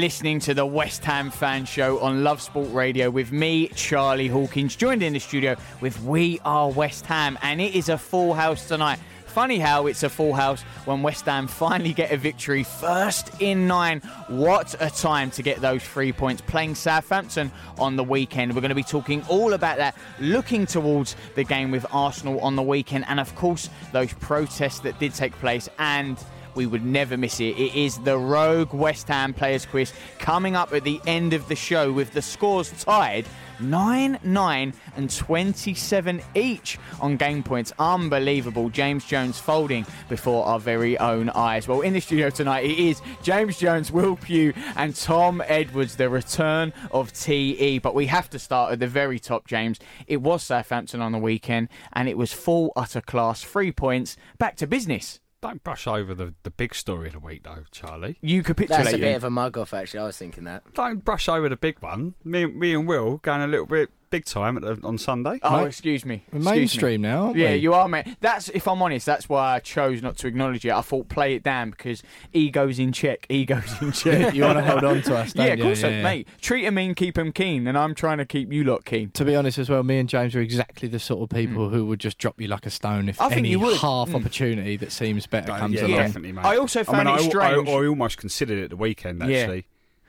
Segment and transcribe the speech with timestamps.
[0.00, 4.76] listening to the West Ham Fan Show on Love Sport Radio with me, Charlie Hawkins,
[4.76, 8.68] joined in the studio with We Are West Ham, and it is a full house
[8.68, 8.98] tonight.
[9.26, 13.66] Funny how it's a full house when West Ham finally get a victory, first in
[13.66, 14.00] nine.
[14.28, 16.42] What a time to get those three points.
[16.42, 18.54] Playing Southampton on the weekend.
[18.54, 22.56] We're going to be talking all about that, looking towards the game with Arsenal on
[22.56, 26.18] the weekend, and of course, those protests that did take place and
[26.56, 27.56] we would never miss it.
[27.58, 31.54] It is the Rogue West Ham Players Quiz coming up at the end of the
[31.54, 33.26] show with the scores tied
[33.60, 37.72] 9 9 and 27 each on game points.
[37.78, 38.68] Unbelievable.
[38.70, 41.68] James Jones folding before our very own eyes.
[41.68, 46.08] Well, in the studio tonight, it is James Jones, Will Pugh, and Tom Edwards, the
[46.08, 47.78] return of TE.
[47.78, 49.78] But we have to start at the very top, James.
[50.06, 53.42] It was Southampton on the weekend, and it was full utter class.
[53.42, 54.16] Three points.
[54.38, 55.20] Back to business.
[55.46, 58.18] Don't brush over the, the big story of the week, though, Charlie.
[58.20, 58.82] You capitulate.
[58.82, 60.00] That's a bit of a mug off, actually.
[60.00, 60.64] I was thinking that.
[60.74, 62.14] Don't brush over the big one.
[62.24, 65.38] Me, me and Will going a little bit big time at on Sunday.
[65.42, 66.22] Oh, excuse me.
[66.32, 66.58] We're Excuse me.
[66.58, 67.56] mainstream now, aren't Yeah, we?
[67.56, 68.06] you are, mate.
[68.20, 69.06] That's if I'm honest.
[69.06, 70.72] That's why I chose not to acknowledge it.
[70.72, 72.02] I thought play it down because
[72.32, 73.26] ego's in check.
[73.28, 74.34] Ego's in check.
[74.34, 76.02] You wanna hold on to us, don't yeah, of course, Yeah, I- yeah.
[76.02, 76.28] mate.
[76.40, 79.10] Treat 'em mean, keep 'em keen, and I'm trying to keep you lot keen.
[79.10, 81.86] To be honest, as well, me and James are exactly the sort of people who
[81.86, 83.24] would just drop you like a stone if Mm.
[83.24, 83.76] I think any you would.
[83.78, 84.16] half Mm.
[84.16, 85.98] opportunity that seems better Uh, comes yeah, along.
[85.98, 86.44] definitely, mate.
[86.44, 89.22] I also found I mean, it I, strange- I, I almost considered it the weekend,
[89.28, 89.38] Yeah.
[89.38, 89.66] actually.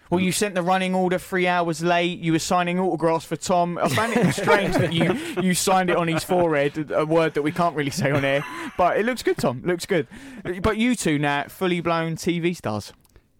[0.10, 2.20] Well, you sent the running order three hours late.
[2.20, 3.78] You were signing autographs for Tom.
[3.78, 7.42] I found it strange that you, you signed it on his forehead, a word that
[7.42, 8.44] we can't really say on air.
[8.78, 9.62] But it looks good, Tom.
[9.66, 10.08] Looks good.
[10.62, 12.94] But you two now, fully blown TV stars.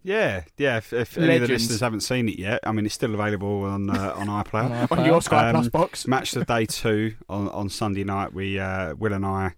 [0.04, 0.78] Yeah, yeah.
[0.78, 3.64] If, if any of the listeners haven't seen it yet, I mean, it's still available
[3.64, 4.90] on uh, on iPlayer.
[4.96, 6.06] On your Sky Um, Plus box.
[6.06, 8.32] Match the day two on on Sunday night.
[8.32, 9.54] We uh, Will and I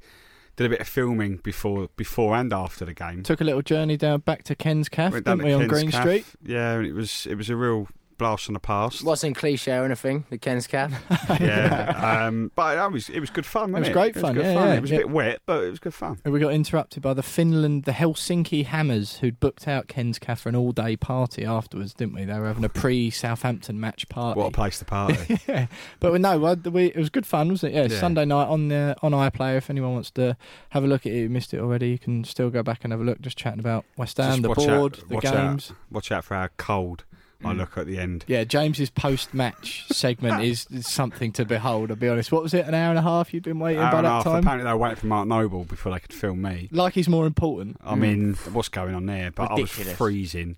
[0.60, 3.22] did a bit of filming before before and after the game.
[3.22, 6.02] Took a little journey down back to Ken's Cafe, didn't we, on Ken's Green Caff.
[6.02, 6.26] Street?
[6.44, 7.88] Yeah, and it was it was a real
[8.20, 9.02] blast from the past.
[9.02, 10.92] Wasn't cliche or anything, the Ken's Cap.
[11.40, 13.70] yeah, um, but it was it was good fun.
[13.70, 14.68] It Wasn't was it great It fun, was good yeah, fun.
[14.68, 16.18] yeah, it was a bit wet, but it was good fun.
[16.24, 20.40] And we got interrupted by the Finland, the Helsinki Hammers, who'd booked out Ken's Cafe
[20.42, 22.24] for an all-day party afterwards, didn't we?
[22.24, 24.38] They were having a pre-Southampton match party.
[24.38, 25.38] What a place to party!
[25.48, 25.66] yeah,
[25.98, 27.76] but no, well, we, it was good fun, wasn't it?
[27.76, 28.00] Yeah, Yeah.
[28.00, 29.56] Sunday night on the on iPlayer.
[29.56, 30.36] If anyone wants to
[30.70, 31.88] have a look at it, you missed it already.
[31.90, 33.20] You can still go back and have a look.
[33.20, 35.70] Just chatting about West Ham, Just the watch board, out, the watch games.
[35.70, 37.04] Out, watch out for our cold
[37.44, 37.58] I Mm.
[37.58, 38.24] look at the end.
[38.28, 41.90] Yeah, James's post-match segment is, is something to behold.
[41.90, 42.30] I'll be honest.
[42.32, 42.66] What was it?
[42.66, 43.32] An hour and a half?
[43.32, 44.24] You'd been waiting Hour by and that half.
[44.24, 44.36] time.
[44.40, 46.68] Apparently, they were waiting for Mark Noble before they could film me.
[46.70, 47.78] Like he's more important.
[47.84, 49.30] I mean, what's going on there?
[49.30, 50.56] But I was freezing.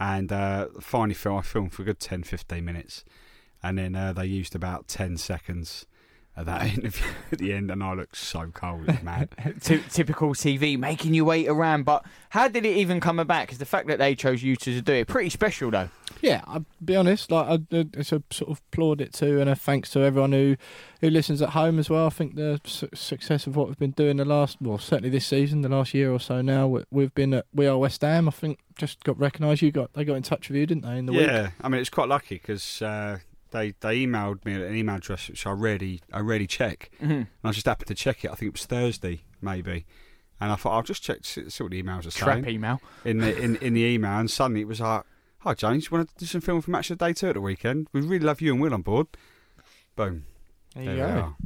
[0.00, 3.04] And uh, finally, film, I filmed for a good 10, 15 minutes.
[3.62, 5.86] and then uh, they used about ten seconds
[6.40, 8.96] of that interview at the end, and I looked so cold, man.
[8.96, 9.28] was mad.
[9.60, 11.84] Ty- typical TV, making you wait around.
[11.84, 13.46] But how did it even come about?
[13.46, 15.88] Because the fact that they chose you to do it, pretty special though.
[16.22, 17.30] Yeah, I'll be honest.
[17.30, 20.32] Like, I, I- it's a sort of applaud it too, and a thanks to everyone
[20.32, 20.56] who
[21.02, 22.06] who listens at home as well.
[22.06, 25.26] I think the su- success of what we've been doing the last, well, certainly this
[25.26, 28.28] season, the last year or so now, we- we've been at We Are West Ham.
[28.28, 29.62] I think just got recognised.
[29.62, 30.98] You got they got in touch with you, didn't they?
[30.98, 31.26] In the week.
[31.26, 33.18] yeah, I mean it's quite lucky because uh,
[33.56, 37.10] they they emailed me at an email address which I rarely I rarely check, Mhm.
[37.10, 38.30] and I just happened to check it.
[38.30, 39.86] I think it was Thursday maybe,
[40.40, 42.80] and I thought I'll just check see see what the emails are Trap saying email.
[43.04, 45.02] in the in, in the email, and suddenly it was like,
[45.40, 47.34] "Hi James, you want to do some film for Match of the Day two at
[47.34, 47.88] the weekend?
[47.92, 49.06] We really love you and Will on board."
[49.96, 50.26] Boom.
[50.74, 51.36] There There you go.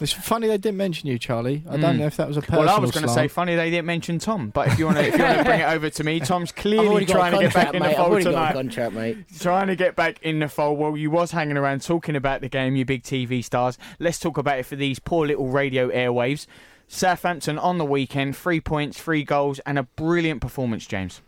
[0.00, 0.04] Are.
[0.04, 1.62] It's funny they didn't mention you, Charlie.
[1.68, 1.98] I don't Mm.
[2.00, 3.30] know if that was a personal Well, I was going to say slant.
[3.30, 5.60] funny they didn't mention Tom, but if you want to, if you want to bring
[5.60, 7.74] it over to me, Tom's I've clearly already got a trying to get contract, back
[7.74, 7.86] in mate.
[7.86, 8.52] the I've fold already got a tonight.
[8.52, 9.16] contract, mate.
[9.40, 10.78] Trying to get back in the fold.
[10.78, 13.78] Well, you was hanging around talking about the game, you big TV stars.
[13.98, 16.46] Let's talk about it for these poor little radio airwaves.
[16.88, 21.22] Southampton on the weekend, three points, three goals, and a brilliant performance, James,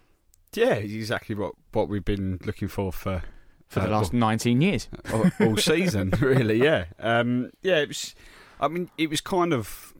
[0.52, 3.22] Yeah, exactly what what we've been looking for for
[3.68, 4.88] for the uh, last 19 years.
[5.12, 6.62] all, all season, really.
[6.62, 7.78] Yeah, um, yeah.
[7.78, 8.14] It was.
[8.60, 9.94] I mean, it was kind of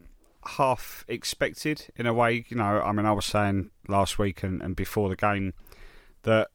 [0.46, 2.44] half expected in a way.
[2.48, 5.54] You know, I mean, I was saying last week and, and before the game
[6.22, 6.48] that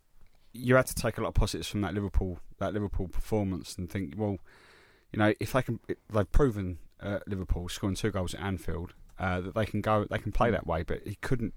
[0.53, 3.89] you had to take a lot of positives from that Liverpool that Liverpool performance and
[3.89, 4.37] think, well,
[5.11, 9.41] you know, if they can, they've proven uh, Liverpool scoring two goals at Anfield uh,
[9.41, 10.83] that they can go, they can play that way.
[10.83, 11.53] But he couldn't.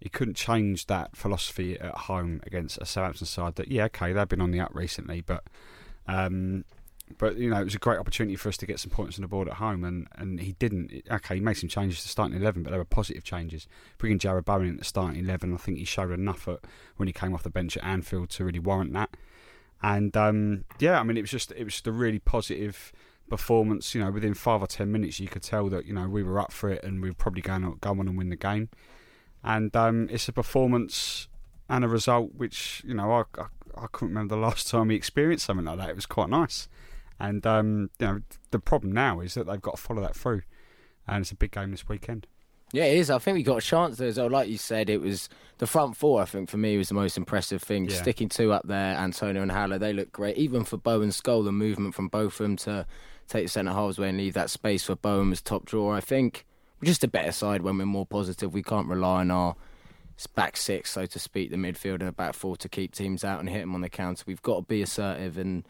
[0.00, 4.28] He couldn't change that philosophy at home against a Southampton side that, yeah, okay, they've
[4.28, 5.42] been on the up recently, but
[6.06, 6.64] um,
[7.16, 9.22] but you know, it was a great opportunity for us to get some points on
[9.22, 10.92] the board at home, and, and he didn't.
[11.10, 13.66] Okay, he made some changes to starting eleven, but they were positive changes.
[13.96, 16.60] Bringing Jarrod Bowen into starting eleven, I think he showed enough at,
[16.96, 19.16] when he came off the bench at Anfield to really warrant that.
[19.82, 22.92] And um, yeah, I mean, it was just it was just a really positive
[23.28, 23.94] performance.
[23.94, 26.40] You know, within five or ten minutes, you could tell that you know we were
[26.40, 28.68] up for it, and we were probably going to go on and win the game.
[29.42, 31.28] And um, it's a performance
[31.68, 33.46] and a result which you know I, I
[33.82, 35.90] I couldn't remember the last time we experienced something like that.
[35.90, 36.68] It was quite nice.
[37.20, 38.20] And um, you know,
[38.50, 40.42] the problem now is that they've got to follow that through,
[41.06, 42.26] and it's a big game this weekend.
[42.72, 43.10] Yeah, it is.
[43.10, 44.28] I think we got a chance there as well.
[44.28, 46.20] Like you said, it was the front four.
[46.20, 47.86] I think for me was the most impressive thing.
[47.86, 47.96] Yeah.
[47.96, 50.36] Sticking two up there, Antonio and Haller, they look great.
[50.36, 52.86] Even for Bowen's Skull, the movement from both of them to
[53.26, 55.94] take the centre halves away and leave that space for Bowen as top drawer.
[55.94, 56.44] I think
[56.80, 58.52] we're just a better side when we're more positive.
[58.52, 59.56] We can't rely on our
[60.34, 63.40] back six, so to speak, the midfield and the back four to keep teams out
[63.40, 64.24] and hit them on the counter.
[64.26, 65.66] We've got to be assertive and.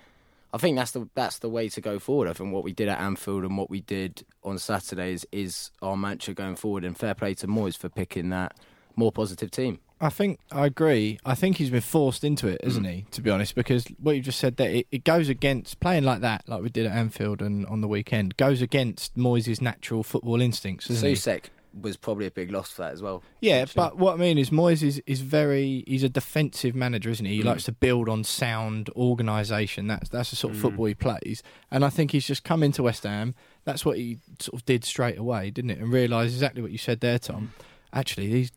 [0.53, 2.29] I think that's the that's the way to go forward.
[2.29, 5.97] I think what we did at Anfield and what we did on Saturdays is our
[5.97, 6.85] mantra going forward.
[6.85, 8.57] And fair play to Moyes for picking that
[8.97, 9.81] more positive team.
[10.01, 11.19] I think I agree.
[11.25, 12.91] I think he's been forced into it, isn't mm.
[12.91, 13.07] he?
[13.11, 16.21] To be honest, because what you just said there, it, it goes against playing like
[16.21, 20.41] that, like we did at Anfield and on the weekend, goes against Moyes' natural football
[20.41, 20.89] instincts?
[20.89, 21.47] Soucek
[21.81, 23.23] was probably a big loss for that as well.
[23.41, 27.25] Yeah, but what I mean is Moyes is, is very he's a defensive manager, isn't
[27.27, 27.37] he?
[27.37, 27.47] He Mm.
[27.47, 29.87] likes to build on sound organisation.
[29.87, 30.63] That's that's the sort of Mm.
[30.63, 31.43] football he plays.
[31.71, 33.35] And I think he's just come into West Ham.
[33.65, 35.79] That's what he sort of did straight away, didn't it?
[35.79, 37.53] And realised exactly what you said there, Tom.
[37.93, 38.53] Actually, these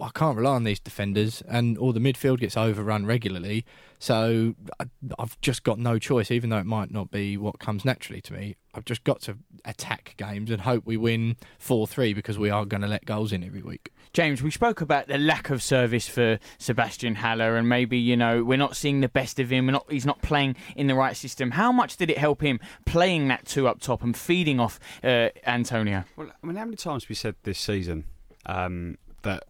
[0.00, 3.64] I can't rely on these defenders, and all the midfield gets overrun regularly.
[4.00, 4.86] So I,
[5.18, 8.32] I've just got no choice, even though it might not be what comes naturally to
[8.32, 8.56] me.
[8.74, 12.64] I've just got to attack games and hope we win four three because we are
[12.64, 13.92] going to let goals in every week.
[14.12, 18.42] James, we spoke about the lack of service for Sebastien Haller, and maybe you know
[18.42, 19.66] we're not seeing the best of him.
[19.66, 21.52] We're not, he's not playing in the right system.
[21.52, 25.28] How much did it help him playing that two up top and feeding off uh,
[25.46, 26.04] Antonio?
[26.16, 28.04] Well, I mean, how many times we said this season
[28.46, 29.44] um, that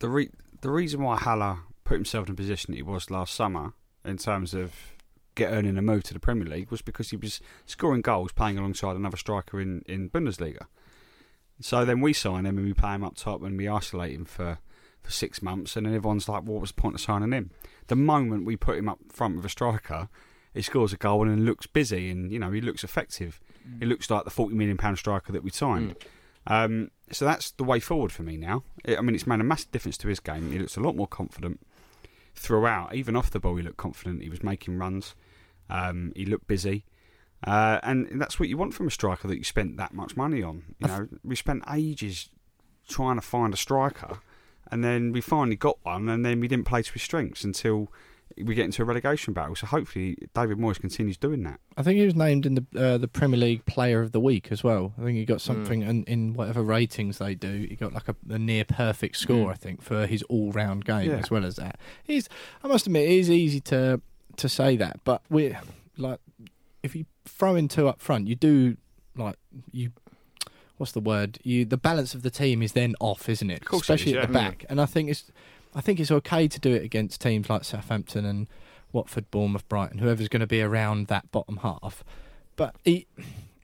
[0.00, 0.30] the re-
[0.60, 3.72] the reason why Haller put himself in a position he was last summer
[4.04, 4.72] in terms of
[5.34, 8.58] get earning a move to the Premier League was because he was scoring goals playing
[8.58, 10.66] alongside another striker in, in Bundesliga.
[11.60, 14.24] So then we sign him and we play him up top and we isolate him
[14.24, 14.58] for,
[15.02, 17.50] for six months and then everyone's like, what was the point of signing him?
[17.86, 20.08] The moment we put him up front with a striker,
[20.54, 23.40] he scores a goal and looks busy and you know he looks effective.
[23.78, 25.96] He looks like the forty million pound striker that we signed.
[26.46, 28.62] Um, so that's the way forward for me now.
[28.86, 30.52] I mean, it's made a massive difference to his game.
[30.52, 31.60] He looks a lot more confident
[32.34, 32.94] throughout.
[32.94, 34.22] Even off the ball, he looked confident.
[34.22, 35.14] He was making runs.
[35.68, 36.84] Um, he looked busy.
[37.44, 40.42] Uh, and that's what you want from a striker that you spent that much money
[40.42, 40.74] on.
[40.78, 42.28] You know, we spent ages
[42.88, 44.18] trying to find a striker,
[44.70, 47.90] and then we finally got one, and then we didn't play to his strengths until
[48.36, 49.54] we get into a relegation battle.
[49.56, 51.60] So hopefully, David Moyes continues doing that.
[51.76, 54.48] I think he was named in the uh, the Premier League Player of the Week
[54.50, 54.92] as well.
[54.98, 57.66] I think he got something in, in whatever ratings they do.
[57.68, 59.52] He got like a, a near perfect score, Mm.
[59.52, 61.16] I think, for his all round game Yeah.
[61.16, 61.78] as well as that.
[62.04, 62.28] He's,
[62.64, 64.00] I must admit, it is easy to
[64.36, 65.60] to say that, but we're
[65.96, 66.20] like
[66.82, 68.76] if you throw in two up front, you do
[69.16, 69.36] like
[69.72, 69.92] you.
[70.78, 71.38] What's the word?
[71.42, 73.66] You the balance of the team is then off, isn't it?
[73.66, 74.64] course it Especially is, at the back.
[74.70, 75.30] And I think it's,
[75.74, 78.48] I think it's okay to do it against teams like Southampton and
[78.92, 82.02] Watford, Bournemouth, Brighton, whoever's going to be around that bottom half.
[82.56, 83.06] But he,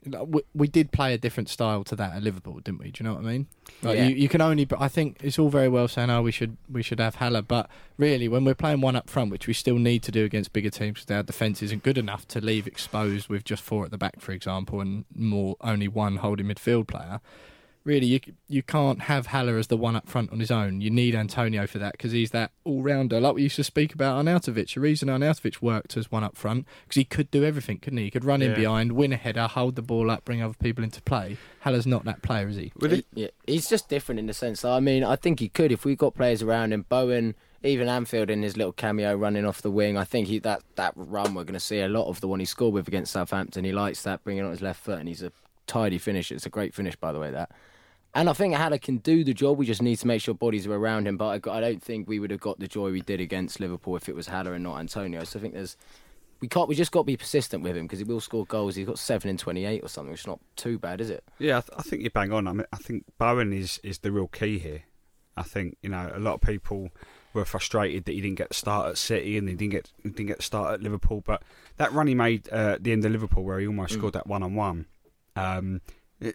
[0.05, 2.91] we, we did play a different style to that at Liverpool, didn't we?
[2.91, 3.47] Do you know what I mean?
[3.81, 4.07] Like Yeah.
[4.07, 4.63] you, you can only.
[4.63, 7.41] But I think it's all very well saying, "Oh, we should we should have Haller,"
[7.41, 10.53] but really, when we're playing one up front, which we still need to do against
[10.53, 13.91] bigger teams, because our defence isn't good enough to leave exposed with just four at
[13.91, 17.19] the back, for example, and more only one holding midfield player.
[17.87, 20.81] Really, you you can't have Haller as the one up front on his own.
[20.81, 23.21] You need Antonio for that because he's that all rounder.
[23.21, 24.73] Like we used to speak about Arnautovic.
[24.73, 28.03] The reason Arnautovic worked as one up front because he could do everything, couldn't he?
[28.03, 30.83] He could run in behind, win a header, hold the ball up, bring other people
[30.83, 31.37] into play.
[31.61, 32.73] Haller's not that player, is he?
[32.81, 35.71] He- yeah, he's just different in the sense that I mean, I think he could
[35.71, 36.85] if we got players around him.
[36.89, 39.97] Bowen, even Anfield in his little cameo running off the wing.
[39.97, 42.41] I think he that that run we're going to see a lot of the one
[42.41, 43.63] he scored with against Southampton.
[43.63, 45.31] He likes that, bringing on his left foot, and he's a
[45.67, 46.35] tidy finisher.
[46.35, 47.31] It's a great finish, by the way.
[47.31, 47.49] That.
[48.17, 49.59] And I think Haller can do the job.
[49.59, 51.17] We just need to make sure bodies are around him.
[51.17, 53.95] But I, I don't think we would have got the joy we did against Liverpool
[53.95, 55.23] if it was Haller and not Antonio.
[55.23, 55.77] So I think there's
[56.39, 56.67] we can't.
[56.67, 58.75] We just got to be persistent with him because he will score goals.
[58.75, 61.23] He's got seven in twenty-eight or something, which is not too bad, is it?
[61.37, 62.47] Yeah, I, th- I think you bang on.
[62.47, 64.81] I mean, I think Bowen is is the real key here.
[65.35, 66.89] I think you know a lot of people
[67.33, 70.09] were frustrated that he didn't get the start at City and he didn't get he
[70.09, 71.21] didn't get the start at Liverpool.
[71.23, 71.43] But
[71.77, 74.25] that run he made uh, at the end of Liverpool, where he almost scored that
[74.25, 74.87] one on one,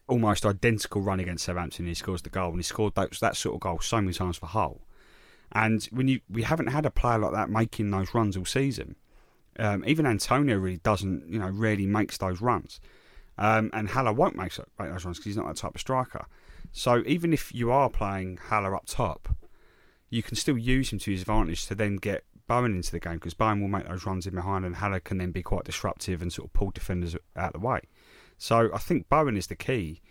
[0.06, 3.54] almost identical run against Southampton, he scores the goal, and he scored that, that sort
[3.54, 4.80] of goal so many times for Hull.
[5.52, 8.96] And when you we haven't had a player like that making those runs all season.
[9.58, 12.80] Um, even Antonio really doesn't, you know, really makes those runs.
[13.36, 16.24] Um, and Haller won't make, make those runs because he's not that type of striker.
[16.72, 19.36] So even if you are playing Haller up top,
[20.08, 23.14] you can still use him to his advantage to then get Bowen into the game
[23.14, 26.22] because Bowen will make those runs in behind and Haller can then be quite disruptive
[26.22, 27.80] and sort of pull defenders out of the way.
[28.42, 30.02] So I think Bowen is the key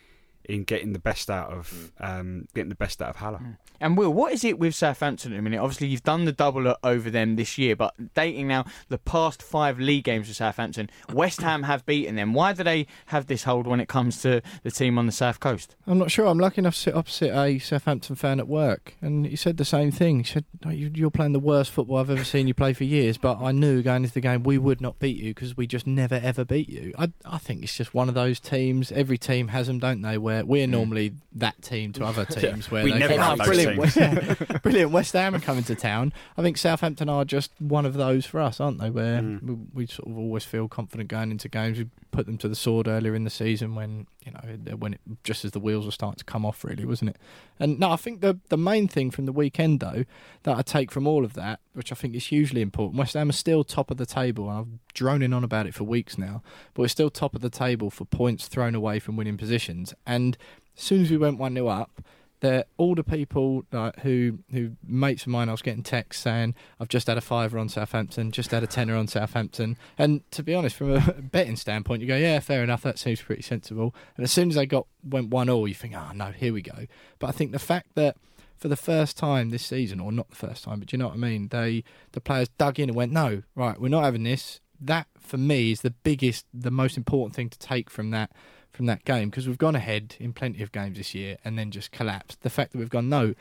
[0.46, 3.58] in getting the best out of um, getting the best out of Haller.
[3.80, 5.60] And Will, what is it with Southampton at the minute?
[5.60, 9.80] Obviously, you've done the double over them this year, but dating now the past five
[9.80, 12.34] league games for Southampton, West Ham have beaten them.
[12.34, 15.40] Why do they have this hold when it comes to the team on the south
[15.40, 15.76] coast?
[15.88, 16.28] I'm not sure.
[16.28, 19.66] I'm lucky enough to sit opposite a Southampton fan at work, and he said the
[19.66, 20.20] same thing.
[20.20, 22.84] He said, "Oh, you- "You're playing the worst football I've ever seen you play for
[22.84, 25.66] years." But I knew going into the game we would not beat you because we
[25.68, 26.94] just never ever beat you.
[26.98, 28.92] I, I think it's just one of those teams.
[28.92, 30.18] Every team has them, don't they?
[30.20, 32.70] Where we're normally that team to other teams.
[32.72, 34.92] Where We they never have "Oh, brilliant, teams." West, brilliant.
[34.92, 36.14] West Ham are coming to town.
[36.38, 38.90] I think Southampton are just one of those for us, aren't they?
[38.90, 39.42] Where Mm.
[39.44, 41.78] we, we sort of always feel confident going into games.
[41.78, 45.02] We put them to the sword earlier in the season when you know when it
[45.24, 47.18] just as the wheels were starting to come off, really, wasn't it?
[47.60, 50.06] And no, I think the the main thing from the weekend though
[50.44, 53.30] that I take from all of that, which I think is hugely important, West Ham
[53.30, 54.50] are still top of the table.
[54.50, 56.42] and I've droning on about it for weeks now,
[56.74, 59.94] but we're still top of the table for points thrown away from winning positions.
[60.06, 60.38] And
[60.78, 62.02] as soon as we went one 0 up
[62.42, 66.56] that all the people like, who who mates of mine, I was getting texts saying
[66.80, 70.44] I've just had a fiver on Southampton, just had a tenner on Southampton, and to
[70.44, 73.96] be honest, from a betting standpoint, you go, yeah, fair enough, that seems pretty sensible.
[74.18, 76.62] And as soon as they got went one all, you think, oh no, here we
[76.62, 76.88] go.
[77.20, 78.18] But I think the fact that
[78.58, 81.16] for the first time this season, or not the first time, but you know what
[81.16, 84.60] I mean, they the players dug in and went, no, right, we're not having this.
[84.82, 88.32] That for me is the biggest, the most important thing to take from that
[88.72, 91.72] from that game because we've gone ahead in plenty of games this year and then
[91.72, 92.42] just collapsed.
[92.42, 93.34] The fact that we've gone no,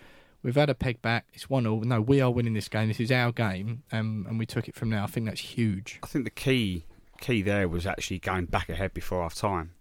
[0.42, 1.26] we've had a peg back.
[1.32, 1.80] It's one all.
[1.80, 2.88] No, we are winning this game.
[2.88, 5.04] This is our game, um, and we took it from now.
[5.04, 5.98] I think that's huge.
[6.02, 6.84] I think the key
[7.20, 9.72] key there was actually going back ahead before half time.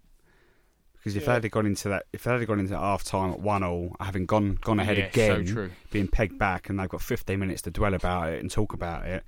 [0.97, 3.39] Because if they had gone into that, if they had gone into half time at
[3.39, 5.71] one all, having gone gone ahead Yeah, again, so true.
[5.91, 9.05] being pegged back, and they've got 15 minutes to dwell about it and talk about
[9.05, 9.25] it,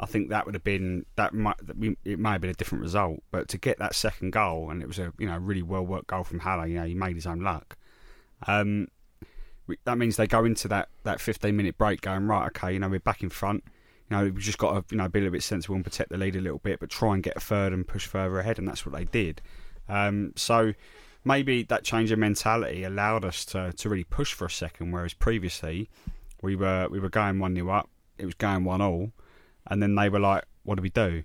[0.00, 2.54] I think that would have been that might that we, it may have been a
[2.54, 3.22] different result.
[3.30, 6.08] But to get that second goal, and it was a you know really well worked
[6.08, 6.66] goal from Haller.
[6.66, 7.76] You know he made his own luck.
[8.46, 8.88] Um,
[9.84, 12.46] that means they go into that, that 15 minute break going right.
[12.46, 13.62] Okay, you know we're back in front.
[14.10, 16.08] You know we've just got to you know be a little bit sensible and protect
[16.08, 18.58] the lead a little bit, but try and get a third and push further ahead,
[18.58, 19.42] and that's what they did.
[19.86, 20.72] Um, so
[21.24, 25.12] maybe that change of mentality allowed us to, to really push for a second, whereas
[25.12, 25.90] previously
[26.40, 29.12] we were we were going one new up, it was going one all,
[29.66, 31.24] and then they were like, "What do we do?"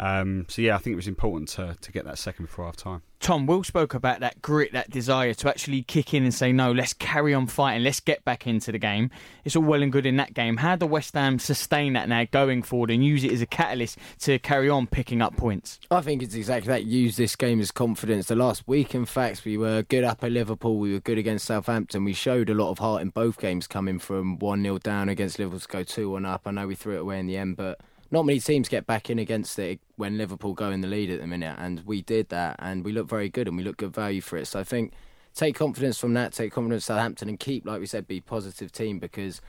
[0.00, 2.76] Um, so yeah, I think it was important to to get that second before half
[2.76, 3.02] time.
[3.20, 6.72] Tom, Will spoke about that grit, that desire to actually kick in and say, no,
[6.72, 9.10] let's carry on fighting, let's get back into the game.
[9.44, 10.56] It's all well and good in that game.
[10.56, 13.98] How do West Ham sustain that now going forward and use it as a catalyst
[14.20, 15.78] to carry on picking up points?
[15.90, 16.84] I think it's exactly that.
[16.84, 18.28] Use this game as confidence.
[18.28, 20.78] The last week, in fact, we were good up at Liverpool.
[20.78, 22.04] We were good against Southampton.
[22.04, 25.38] We showed a lot of heart in both games, coming from 1 0 down against
[25.38, 26.42] Liverpool to go 2 1 up.
[26.46, 27.80] I know we threw it away in the end, but
[28.10, 31.20] not many teams get back in against it when Liverpool go in the lead at
[31.20, 33.94] the minute, and we did that, and we look very good, and we look good
[33.94, 34.46] value for it.
[34.46, 34.92] So I think
[35.34, 38.98] take confidence from that, take confidence Southampton, and keep, like we said, be positive team
[38.98, 39.40] because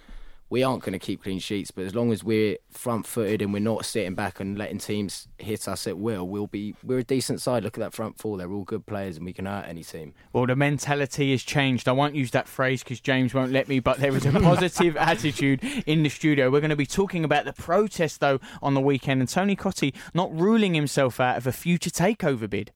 [0.51, 3.53] we aren't going to keep clean sheets, but as long as we're front footed and
[3.53, 7.03] we're not sitting back and letting teams hit us at will, we'll be we're a
[7.05, 7.63] decent side.
[7.63, 10.13] Look at that front four; they're all good players, and we can hurt any team.
[10.33, 11.87] Well, the mentality has changed.
[11.87, 14.97] I won't use that phrase because James won't let me, but there is a positive
[14.97, 16.51] attitude in the studio.
[16.51, 19.95] We're going to be talking about the protest, though, on the weekend, and Tony Cottee
[20.13, 22.71] not ruling himself out of a future takeover bid.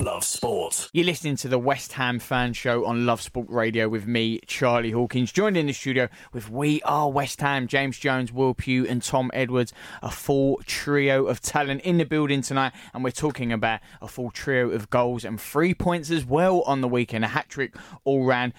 [0.00, 0.88] Love sport.
[0.92, 4.92] You're listening to the West Ham fan show on Love Sport Radio with me, Charlie
[4.92, 9.02] Hawkins, joined in the studio with We Are West Ham, James Jones, Will Pugh, and
[9.02, 9.74] Tom Edwards.
[10.02, 14.30] A full trio of talent in the building tonight, and we're talking about a full
[14.30, 17.22] trio of goals and three points as well on the weekend.
[17.26, 18.54] A hat trick all round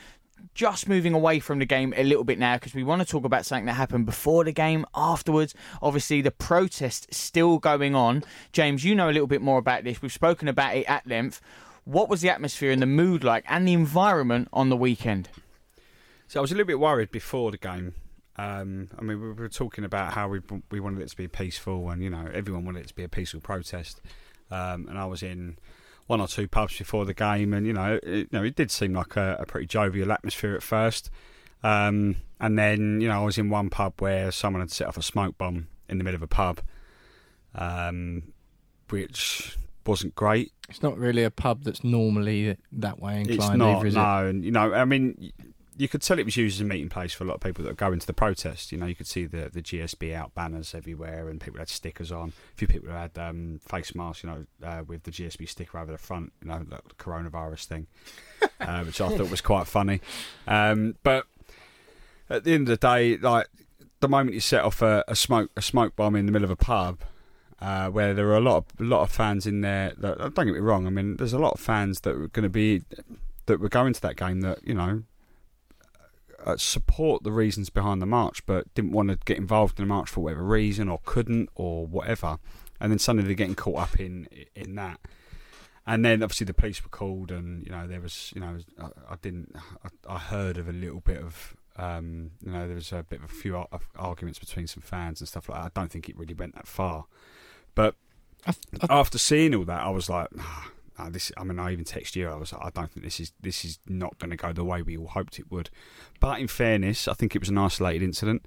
[0.53, 3.25] just moving away from the game a little bit now because we want to talk
[3.25, 5.55] about something that happened before the game, afterwards.
[5.81, 8.23] Obviously, the protest still going on.
[8.51, 10.03] James, you know a little bit more about this.
[10.03, 11.41] We've spoken about it at length.
[11.85, 15.29] What was the atmosphere and the mood like and the environment on the weekend?
[16.27, 17.95] So I was a little bit worried before the game.
[18.37, 21.89] Um, I mean, we were talking about how we we wanted it to be peaceful,
[21.89, 24.01] and you know, everyone wanted it to be a peaceful protest.
[24.49, 25.57] Um, and I was in
[26.07, 28.71] one or two pubs before the game, and you know, it, you know, it did
[28.71, 31.09] seem like a, a pretty jovial atmosphere at first.
[31.63, 34.97] Um, and then, you know, I was in one pub where someone had set off
[34.97, 36.59] a smoke bomb in the middle of a pub,
[37.53, 38.33] um,
[38.89, 40.51] which wasn't great.
[40.69, 43.39] It's not really a pub that's normally that way inclined.
[43.39, 44.27] It's not, either, no.
[44.27, 45.31] And, you know, I mean,
[45.81, 47.65] you could tell it was used as a meeting place for a lot of people
[47.65, 48.71] that go into the protest.
[48.71, 52.11] You know, you could see the, the GSB out banners everywhere, and people had stickers
[52.11, 52.33] on.
[52.53, 55.91] A few people had um, face masks, you know, uh, with the GSB sticker over
[55.91, 57.87] the front, you know, the coronavirus thing,
[58.59, 60.01] uh, which I thought was quite funny.
[60.45, 61.25] Um, but
[62.29, 63.47] at the end of the day, like
[64.01, 66.51] the moment you set off a, a smoke a smoke bomb in the middle of
[66.51, 66.99] a pub,
[67.59, 69.93] uh, where there are a lot of a lot of fans in there.
[69.97, 70.85] That, don't get me wrong.
[70.85, 72.83] I mean, there's a lot of fans that were going to be
[73.47, 75.01] that were going to that game that you know
[76.45, 79.93] uh, support the reasons behind the march, but didn't want to get involved in the
[79.93, 82.37] march for whatever reason, or couldn't, or whatever.
[82.79, 84.99] And then suddenly they're getting caught up in in that.
[85.85, 88.85] And then obviously the police were called, and you know there was, you know, I,
[89.09, 92.91] I didn't, I, I, heard of a little bit of, um, you know, there was
[92.91, 95.65] a bit of a few ar- arguments between some fans and stuff like that.
[95.65, 97.05] I don't think it really went that far,
[97.73, 97.95] but
[98.45, 98.53] I,
[98.89, 100.29] after seeing all that, I was like.
[101.01, 102.29] Uh, this, I mean, I even texted you.
[102.29, 104.63] I was, like, I don't think this is this is not going to go the
[104.63, 105.69] way we all hoped it would.
[106.19, 108.45] But in fairness, I think it was an isolated incident,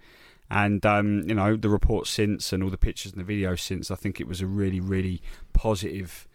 [0.50, 3.90] and um, you know the reports since and all the pictures and the videos since.
[3.90, 5.20] I think it was a really, really
[5.52, 6.28] positive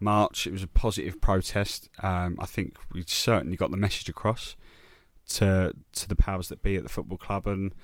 [0.00, 0.46] march.
[0.46, 1.88] It was a positive protest.
[2.02, 4.56] Um, I think we certainly got the message across
[5.30, 7.74] to to the powers that be at the football club, and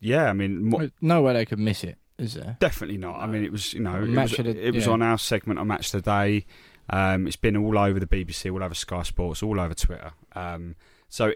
[0.00, 1.98] yeah, I mean, mo- no way they could miss it.
[2.18, 2.56] Is there?
[2.58, 3.20] Definitely not.
[3.20, 4.92] I mean, it was you know it was, it was yeah.
[4.92, 6.46] on our segment on Match Today.
[6.90, 10.12] Um, it's been all over the BBC, all over Sky Sports, all over Twitter.
[10.34, 10.76] Um,
[11.08, 11.32] so,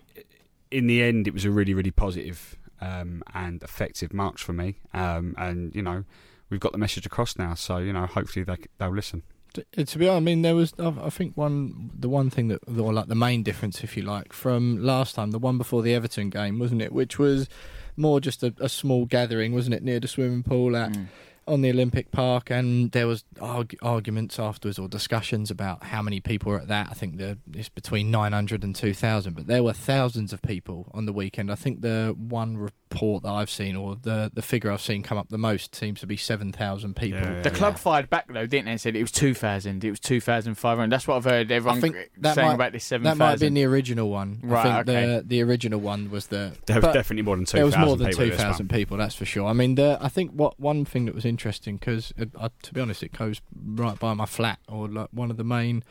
[0.70, 4.76] in the end, it was a really, really positive, um, and effective march for me.
[4.92, 6.04] Um, and you know,
[6.50, 7.54] we've got the message across now.
[7.54, 9.22] So you know, hopefully they they'll listen.
[9.54, 12.60] To, to be honest, I mean, there was I think one the one thing that
[12.68, 15.94] or like the main difference, if you like, from last time, the one before the
[15.94, 16.92] Everton game, wasn't it?
[16.92, 17.48] Which was
[17.96, 20.92] more just a, a small gathering, wasn't it, near the swimming pool at.
[20.92, 21.06] Mm
[21.46, 26.20] on the Olympic Park, and there was arg- arguments afterwards or discussions about how many
[26.20, 26.88] people were at that.
[26.90, 31.06] I think the, it's between 900 and 2,000, but there were thousands of people on
[31.06, 31.50] the weekend.
[31.50, 32.56] I think the one
[32.92, 36.00] report that I've seen, or the, the figure I've seen come up the most, seems
[36.00, 37.20] to be 7,000 people.
[37.20, 37.78] Yeah, yeah, the club yeah.
[37.78, 38.76] fired back though, didn't they?
[38.76, 39.84] Said it was 2,000.
[39.84, 40.90] It was 2,500.
[40.90, 43.18] That's what I've heard everyone saying might, about this 7,000.
[43.18, 44.40] That might have been the original one.
[44.42, 45.06] Right, I think okay.
[45.06, 46.52] the, the original one was the.
[46.66, 49.46] There was definitely more than 2,000 There was more than 2,000 people, that's for sure.
[49.46, 52.80] I mean, the, I think what one thing that was interesting, because uh, to be
[52.80, 55.84] honest, it goes right by my flat, or like one of the main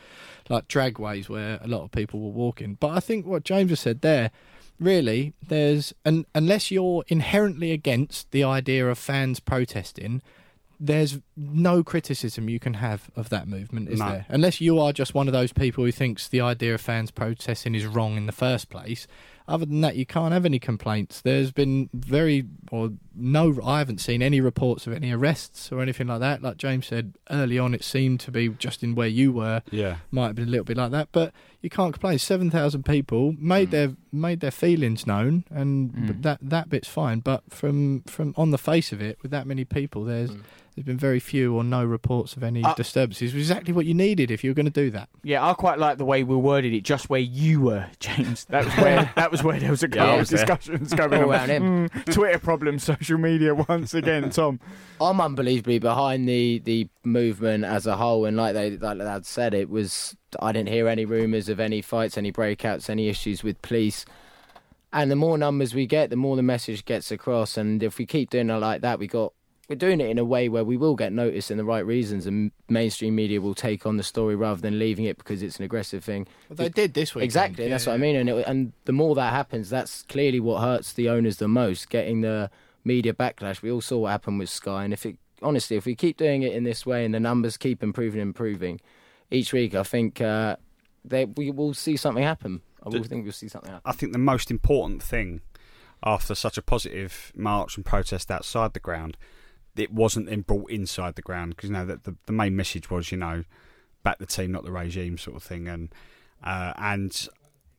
[0.48, 2.76] like dragways where a lot of people were walking.
[2.80, 4.30] But I think what James has said there
[4.82, 10.22] really, there's and unless you're inherently against the idea of fans protesting,
[10.78, 14.08] there's no criticism you can have of that movement, is no.
[14.10, 14.26] there?
[14.28, 17.74] Unless you are just one of those people who thinks the idea of fans protesting
[17.74, 19.06] is wrong in the first place,
[19.52, 21.20] other than that, you can't have any complaints.
[21.20, 26.06] There's been very or no, I haven't seen any reports of any arrests or anything
[26.06, 26.40] like that.
[26.40, 29.62] Like James said early on, it seemed to be just in where you were.
[29.70, 32.18] Yeah, might have been a little bit like that, but you can't complain.
[32.18, 33.72] Seven thousand people made mm.
[33.72, 36.22] their made their feelings known, and mm.
[36.22, 37.20] that that bit's fine.
[37.20, 40.40] But from from on the face of it, with that many people, there's mm.
[40.74, 43.34] There's been very few or no reports of any Uh, disturbances.
[43.34, 45.08] Exactly what you needed if you were going to do that.
[45.22, 48.46] Yeah, I quite like the way we worded it, just where you were, James.
[48.46, 50.38] That was where that was where there was a Yeah, of was there.
[50.38, 51.28] discussions going All on.
[51.30, 51.88] around him.
[51.90, 54.60] Mm, Twitter problems, social media once again, Tom.
[55.00, 59.26] I'm unbelievably behind the, the movement as a whole, and like they like the lad
[59.26, 63.42] said, it was I didn't hear any rumours of any fights, any breakouts, any issues
[63.42, 64.04] with police.
[64.94, 67.56] And the more numbers we get, the more the message gets across.
[67.56, 69.32] And if we keep doing it like that, we got
[69.72, 72.26] we're doing it in a way where we will get noticed in the right reasons,
[72.26, 75.64] and mainstream media will take on the story rather than leaving it because it's an
[75.64, 76.26] aggressive thing.
[76.50, 77.24] Well, they did this week.
[77.24, 78.16] Exactly, that's what I mean.
[78.16, 81.88] And it, and the more that happens, that's clearly what hurts the owners the most.
[81.88, 82.50] Getting the
[82.84, 83.62] media backlash.
[83.62, 86.42] We all saw what happened with Sky, and if it honestly, if we keep doing
[86.42, 88.78] it in this way and the numbers keep improving and improving
[89.30, 90.56] each week, I think uh,
[91.02, 92.60] they, we will see something happen.
[92.84, 93.90] I will think we'll see something happen.
[93.90, 95.40] I think the most important thing
[96.04, 99.16] after such a positive march and protest outside the ground,
[99.76, 102.90] it wasn't then brought inside the ground because you know that the, the main message
[102.90, 103.44] was you know
[104.02, 105.94] back the team, not the regime, sort of thing, and
[106.44, 107.28] uh, and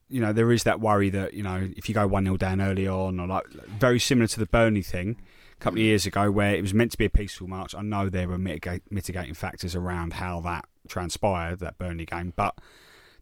[0.09, 2.61] you know there is that worry that you know if you go one 0 down
[2.61, 5.17] early on or like very similar to the Burnley thing
[5.53, 7.73] a couple of years ago where it was meant to be a peaceful march.
[7.75, 12.55] I know there were mitigate, mitigating factors around how that transpired that Burnley game, but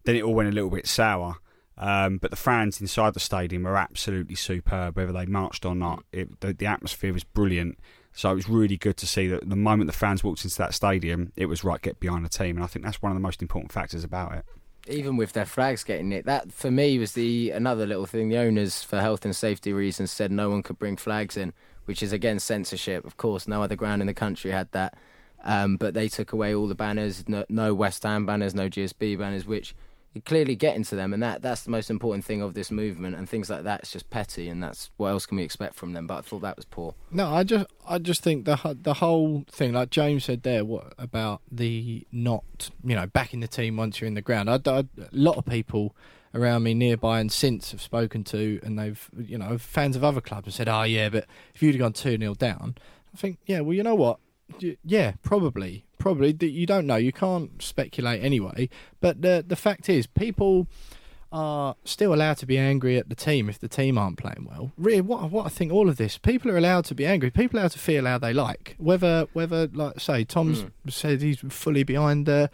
[0.03, 1.37] then it all went a little bit sour.
[1.77, 6.03] Um, but the fans inside the stadium were absolutely superb, whether they marched or not.
[6.11, 7.79] It, the, the atmosphere was brilliant.
[8.13, 10.73] So it was really good to see that the moment the fans walked into that
[10.73, 12.57] stadium, it was right, get behind the team.
[12.57, 14.45] And I think that's one of the most important factors about it.
[14.87, 18.29] even with their flags getting it, that for me was the another little thing.
[18.29, 21.53] The owners, for health and safety reasons, said no one could bring flags in,
[21.85, 23.05] which is again censorship.
[23.05, 24.97] Of course, no other ground in the country had that,
[25.43, 27.23] um, but they took away all the banners.
[27.27, 29.75] No, no West Ham banners, no GSB banners, which
[30.25, 33.15] clearly getting to them, and that that's the most important thing of this movement.
[33.15, 35.93] And things like that, it's just petty, and that's what else can we expect from
[35.93, 36.07] them?
[36.07, 36.95] But I thought that was poor.
[37.11, 40.93] No, I just I just think the the whole thing, like James said there, what
[40.97, 44.49] about the not you know backing the team once you're in the ground?
[44.49, 45.95] I, I- a lot of people
[46.33, 50.21] around me nearby and since have spoken to, and they've you know fans of other
[50.21, 52.75] clubs have said, oh yeah, but if you'd have gone two 0 down,
[53.13, 54.19] I think yeah, well you know what,
[54.83, 58.69] yeah, probably, probably you don't know, you can't speculate anyway.
[58.99, 60.67] But the the fact is, people
[61.31, 64.71] are still allowed to be angry at the team if the team aren't playing well.
[64.77, 67.29] Really, what what I think all of this, people are allowed to be angry.
[67.29, 68.75] People are allowed to feel how they like.
[68.79, 72.49] Whether whether like say Tom's said he's fully behind the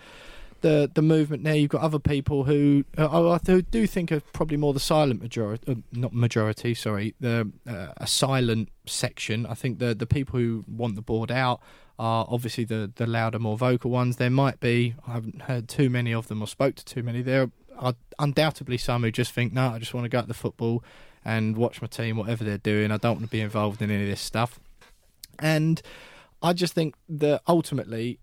[0.60, 1.56] the the movement there.
[1.56, 5.72] You've got other people who uh, I do think are probably more the silent majority,
[5.72, 6.74] uh, not majority.
[6.74, 9.46] Sorry, the uh, a silent section.
[9.46, 11.62] I think the the people who want the board out
[12.00, 14.18] are obviously the the louder, more vocal ones.
[14.18, 14.96] There might be.
[15.08, 17.22] I haven't heard too many of them or spoke to too many.
[17.22, 20.34] There are undoubtedly some who just think, no, I just want to go at the
[20.34, 20.84] football
[21.26, 22.92] and watch my team, whatever they're doing.
[22.92, 24.60] I don't want to be involved in any of this stuff.
[25.40, 25.82] And
[26.42, 28.20] I just think that ultimately,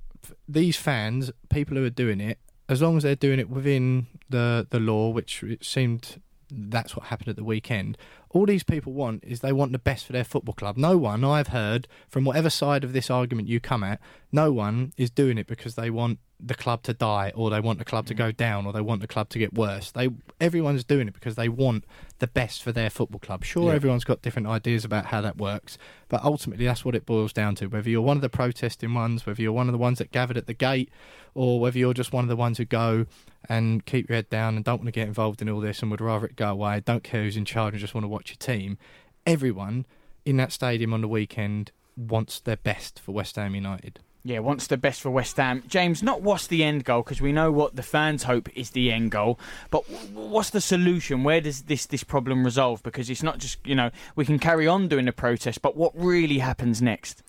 [0.49, 4.67] these fans, people who are doing it, as long as they're doing it within the
[4.71, 7.99] the law, which it seemed that's what happened at the weekend.
[8.35, 10.77] All these people want is they want the best for their football club.
[10.77, 14.01] No one I've heard from whatever side of this argument you come at,
[14.33, 17.79] no one is doing it because they want the club to die or they want
[17.79, 18.19] the club to mm.
[18.19, 19.93] go down or they want the club to get worse.
[19.93, 20.09] They
[20.41, 21.85] everyone's doing it because they want
[22.19, 23.45] the best for their football club.
[23.45, 23.77] Sure, Yeah.
[23.77, 27.55] everyone's got different ideas about how that works, but ultimately that's what it boils down
[27.57, 27.69] to.
[27.69, 30.37] Whether you're one of the protesting ones, whether you're one of the ones that gathered
[30.37, 30.91] at the gate,
[31.35, 33.07] or whether you're just one of the ones who go
[33.49, 35.91] and keep your head down and don't want to get involved in all this and
[35.91, 38.31] would rather it go away, don't care who's in charge and just want to watch
[38.31, 38.79] your team.
[39.27, 39.87] Everyone
[40.25, 44.01] in that stadium on the weekend wants their best for West Ham United.
[44.27, 45.63] Yeah, wants the best for West Ham.
[45.69, 48.91] James, not what's the end goal because we know what the fans hope is the
[48.91, 49.39] end goal,
[49.71, 51.25] but w- w- what's the solution?
[51.25, 52.83] Where does this this problem resolve?
[52.83, 55.93] Because it's not just you know we can carry on doing the protest, but what
[55.95, 57.23] really happens next?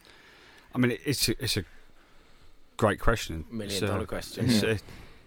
[0.73, 1.65] I mean, it's a, it's a
[2.77, 3.43] great question.
[3.51, 4.45] Million It's a- dollar question.
[4.49, 4.77] It's a,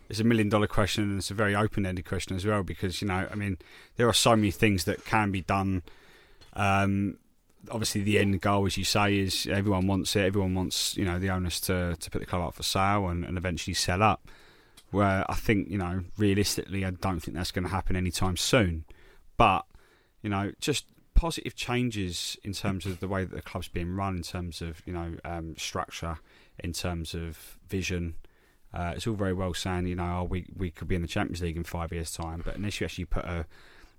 [0.08, 2.62] it's a million dollar question, and it's a very open ended question as well.
[2.62, 3.58] Because you know, I mean,
[3.96, 5.82] there are so many things that can be done.
[6.54, 7.18] Um,
[7.70, 10.20] obviously, the end goal, as you say, is everyone wants it.
[10.20, 13.24] Everyone wants you know the owners to to put the club up for sale and,
[13.24, 14.28] and eventually sell up.
[14.90, 18.84] Where I think you know, realistically, I don't think that's going to happen anytime soon.
[19.36, 19.66] But
[20.22, 24.16] you know, just positive changes in terms of the way that the club's being run,
[24.16, 26.18] in terms of you know um, structure,
[26.58, 28.14] in terms of vision.
[28.72, 31.09] Uh, it's all very well saying you know oh, we we could be in the
[31.09, 33.46] Champions League in five years' time, but unless you actually put a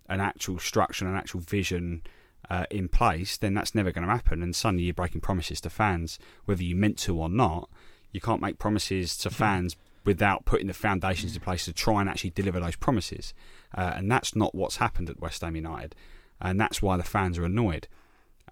[0.07, 2.01] an actual structure and an actual vision
[2.49, 4.41] uh, in place, then that's never going to happen.
[4.41, 7.69] And suddenly you're breaking promises to fans, whether you meant to or not.
[8.11, 12.09] You can't make promises to fans without putting the foundations in place to try and
[12.09, 13.33] actually deliver those promises.
[13.77, 15.93] Uh, and that's not what's happened at West Ham United.
[16.41, 17.87] And that's why the fans are annoyed.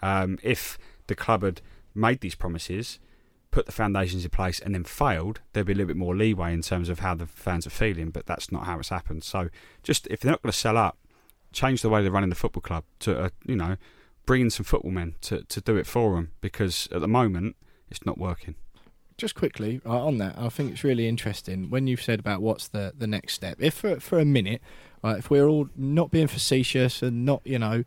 [0.03, 0.77] Um, if
[1.07, 1.61] the club had
[1.95, 2.99] made these promises,
[3.51, 6.53] put the foundations in place and then failed, there'd be a little bit more leeway
[6.53, 8.09] in terms of how the fans are feeling.
[8.09, 9.23] But that's not how it's happened.
[9.23, 9.49] So
[9.83, 10.97] just if they're not going to sell up,
[11.51, 13.77] change the way they're running the football club to uh, you know
[14.25, 17.55] bring in some football men to to do it for them because at the moment
[17.89, 18.55] it's not working.
[19.17, 22.67] Just quickly uh, on that, I think it's really interesting when you've said about what's
[22.67, 23.57] the, the next step.
[23.59, 24.61] If for, for a minute,
[25.03, 27.83] right, if we're all not being facetious and not, you know,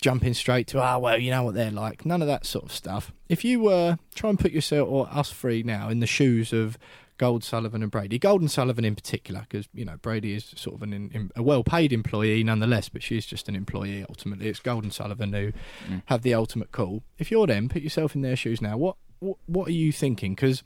[0.00, 2.72] jumping straight to, ah, well, you know what they're like, none of that sort of
[2.72, 3.12] stuff.
[3.28, 6.52] If you were, uh, try and put yourself, or us three now, in the shoes
[6.52, 6.78] of
[7.20, 8.18] Gold, Sullivan, and Brady.
[8.18, 11.42] Gold and Sullivan in particular, because you know Brady is sort of an in, a
[11.42, 14.48] well-paid employee nonetheless, but she's just an employee ultimately.
[14.48, 15.52] It's Gold and Sullivan who
[15.86, 16.02] mm.
[16.06, 17.02] have the ultimate call.
[17.18, 18.78] If you're them, put yourself in their shoes now.
[18.78, 20.34] What what, what are you thinking?
[20.34, 20.62] Because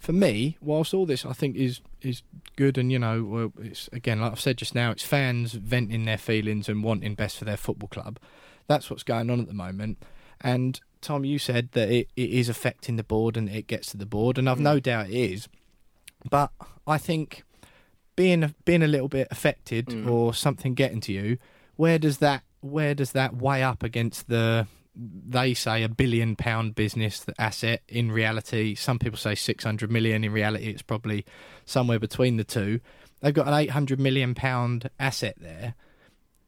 [0.00, 2.22] for me, whilst all this I think is is
[2.56, 6.06] good, and you know, well, it's again like I've said just now, it's fans venting
[6.06, 8.18] their feelings and wanting best for their football club.
[8.66, 10.02] That's what's going on at the moment.
[10.40, 13.96] And Tom, you said that it, it is affecting the board and it gets to
[13.96, 14.62] the board, and I've mm.
[14.62, 15.48] no doubt it is.
[16.28, 16.50] But
[16.86, 17.44] I think
[18.16, 20.08] being being a little bit affected mm.
[20.08, 21.38] or something getting to you,
[21.76, 26.74] where does that where does that weigh up against the they say a billion pound
[26.74, 31.24] business asset in reality some people say 600 million in reality it's probably
[31.64, 32.80] somewhere between the two
[33.20, 35.74] they've got an 800 million pound asset there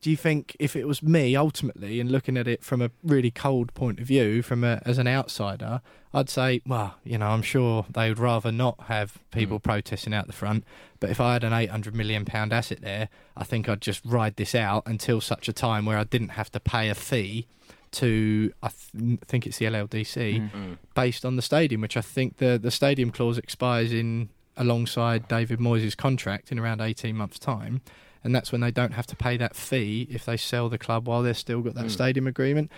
[0.01, 3.31] do you think if it was me ultimately and looking at it from a really
[3.31, 5.81] cold point of view from a, as an outsider
[6.15, 9.63] i'd say well you know i'm sure they would rather not have people mm.
[9.63, 10.65] protesting out the front
[11.01, 14.37] but if i had an 800 million pound asset there i think i'd just ride
[14.37, 17.47] this out until such a time where i didn't have to pay a fee
[17.93, 20.75] to I th- think it's the LLDC mm-hmm.
[20.95, 25.59] based on the stadium, which I think the the stadium clause expires in alongside David
[25.59, 27.81] Moyes' contract in around eighteen months' time,
[28.27, 31.07] and that's when they don't have to pay that fee if they sell the club
[31.07, 31.91] while they've still got that mm.
[31.91, 32.73] stadium agreement.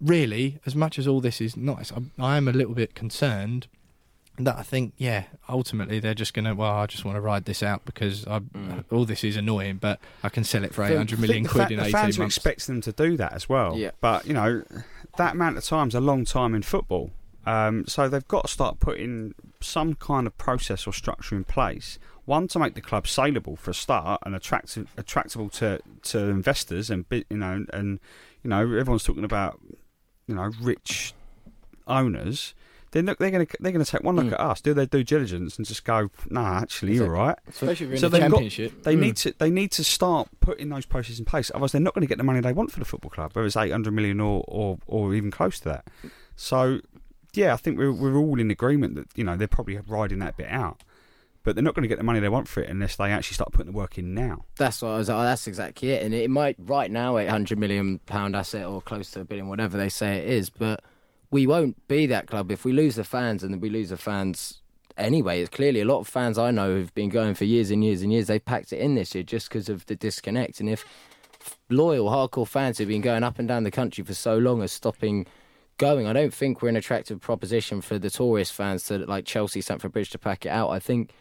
[0.00, 3.66] Really, as much as all this is nice, I, I am a little bit concerned
[4.38, 7.46] that I think, yeah, ultimately they're just going to, well, I just want to ride
[7.46, 8.84] this out because I, mm.
[8.92, 11.80] all this is annoying, but I can sell it for 800 million quid fa- in
[11.80, 12.36] 18 fans months.
[12.36, 13.76] expect them to do that as well.
[13.76, 13.90] Yeah.
[14.00, 14.62] But, you know,
[15.16, 17.10] that amount of time is a long time in football.
[17.44, 21.98] Um, so they've got to start putting some kind of process or structure in place.
[22.24, 26.88] One to make the club saleable for a start and attractive, attractable to, to investors
[26.88, 27.98] and you know and
[28.44, 29.60] you know everyone's talking about
[30.28, 31.14] you know rich
[31.88, 32.54] owners
[32.92, 34.34] they're, they're going to they're going to take one look mm.
[34.34, 37.36] at us, do their due diligence, and just go, nah, actually, you're right.
[37.48, 38.72] Especially if you're so the championship.
[38.74, 39.00] Got, they mm.
[39.00, 41.50] need to they need to start putting those processes in place.
[41.54, 43.46] Otherwise, they're not going to get the money they want for the football club, whether
[43.46, 45.88] it's 800 million or or, or even close to that.
[46.36, 46.80] So,
[47.34, 50.36] yeah, I think we're we're all in agreement that you know they're probably riding that
[50.36, 50.82] bit out
[51.42, 53.34] but they're not going to get the money they want for it unless they actually
[53.34, 54.44] start putting the work in now.
[54.56, 55.10] That's what I was.
[55.10, 56.02] Oh, that's exactly it.
[56.02, 59.48] And it might right now, eight hundred million pound asset or close to a billion,
[59.48, 60.82] whatever they say it is, but
[61.30, 64.60] we won't be that club if we lose the fans and we lose the fans
[64.96, 65.40] anyway.
[65.40, 68.02] It's clearly a lot of fans I know have been going for years and years
[68.02, 68.26] and years.
[68.26, 70.60] They packed it in this year just because of the disconnect.
[70.60, 70.84] And if
[71.70, 74.68] loyal, hardcore fans who've been going up and down the country for so long are
[74.68, 75.26] stopping
[75.78, 79.60] going, I don't think we're an attractive proposition for the tourist fans to like Chelsea,
[79.60, 80.70] Stamford Bridge to pack it out.
[80.70, 81.12] I think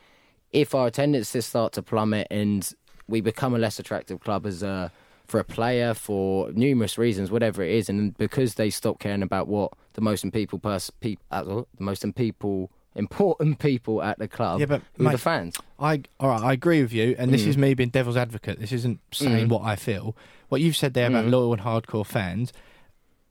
[0.52, 2.72] if our attendances start to plummet and
[3.08, 4.92] we become a less attractive club as a
[5.28, 9.48] for a player for numerous reasons, whatever it is, and because they stop caring about
[9.48, 14.60] what the most people pers- pe- uh, the most people important people at the club,
[14.60, 15.58] yeah, but who mate, the fans.
[15.80, 17.48] I all right, I agree with you, and this mm.
[17.48, 18.60] is me being devil's advocate.
[18.60, 19.50] This isn't saying mm.
[19.50, 20.16] what I feel.
[20.50, 21.32] What you've said there about mm.
[21.32, 22.52] loyal and hardcore fans.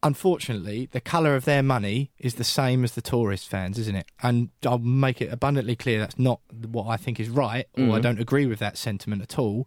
[0.03, 4.07] Unfortunately, the colour of their money is the same as the tourist fans, isn't it?
[4.23, 7.99] And I'll make it abundantly clear that's not what I think is right, or I
[7.99, 8.03] mm.
[8.03, 9.67] don't agree with that sentiment at all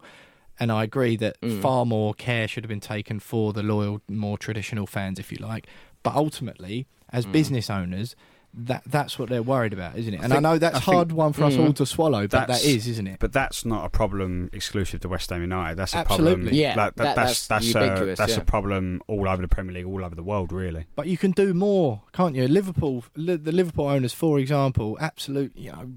[0.58, 1.60] and I agree that mm.
[1.60, 5.38] far more care should have been taken for the loyal, more traditional fans, if you
[5.38, 5.66] like.
[6.02, 7.32] But ultimately, as mm.
[7.32, 8.14] business owners,
[8.56, 10.20] that that's what they're worried about, isn't it?
[10.20, 12.26] And I, think, I know that's a hard one for us mm, all to swallow,
[12.28, 13.18] but that is, isn't it?
[13.18, 15.76] But that's not a problem exclusive to West Ham United.
[15.76, 16.34] That's a Absolutely.
[16.34, 16.54] problem.
[16.54, 18.40] Yeah, like, that, that's that's that's, a, that's yeah.
[18.40, 20.86] a problem all over the Premier League, all over the world, really.
[20.94, 22.46] But you can do more, can't you?
[22.46, 25.90] Liverpool, the Liverpool owners, for example, absolute, you know,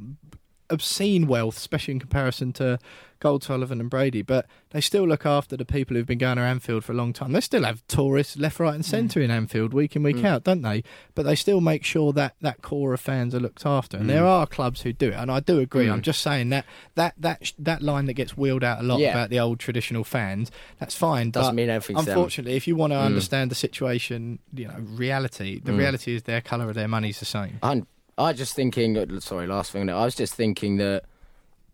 [0.70, 2.80] obscene wealth, especially in comparison to
[3.20, 4.22] Gold, Sullivan, and Brady.
[4.22, 7.14] But they still look after the people who've been going to Anfield for a long
[7.14, 7.32] time.
[7.32, 8.88] They still have tourists left, right, and mm.
[8.88, 9.24] centre mm.
[9.24, 10.26] in Anfield week in, week mm.
[10.26, 10.84] out, don't they?
[11.16, 13.98] But they still make sure that that core of fans are looked after.
[13.98, 14.10] And mm.
[14.10, 15.90] there are clubs who do it, and I do agree.
[15.90, 16.04] I'm mm.
[16.04, 19.12] just saying that that that that line that gets wheeled out a lot yeah.
[19.12, 20.52] about the old traditional fans.
[20.80, 21.32] That's fine.
[21.32, 21.98] Doesn't mean everything.
[21.98, 23.06] Unfortunately, if you want to mm.
[23.06, 25.60] understand the situation, you know, reality.
[25.60, 27.60] The reality is their colour of their money's the same.
[28.18, 29.20] I was just thinking.
[29.20, 29.90] Sorry, last thing.
[29.90, 31.04] I was just thinking that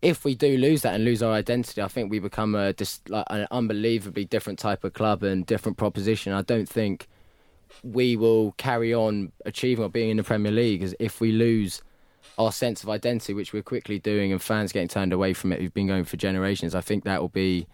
[0.02, 3.08] if we do lose that and lose our identity, I think we become a just
[3.08, 6.32] like an unbelievably different type of club and different proposition.
[6.32, 7.08] I don't think
[7.82, 11.82] we will carry on achieving or being in the Premier League as if we lose
[12.38, 15.60] our sense of identity, which we're quickly doing, and fans getting turned away from it
[15.60, 16.74] who've been going for generations.
[16.74, 17.66] I think that will be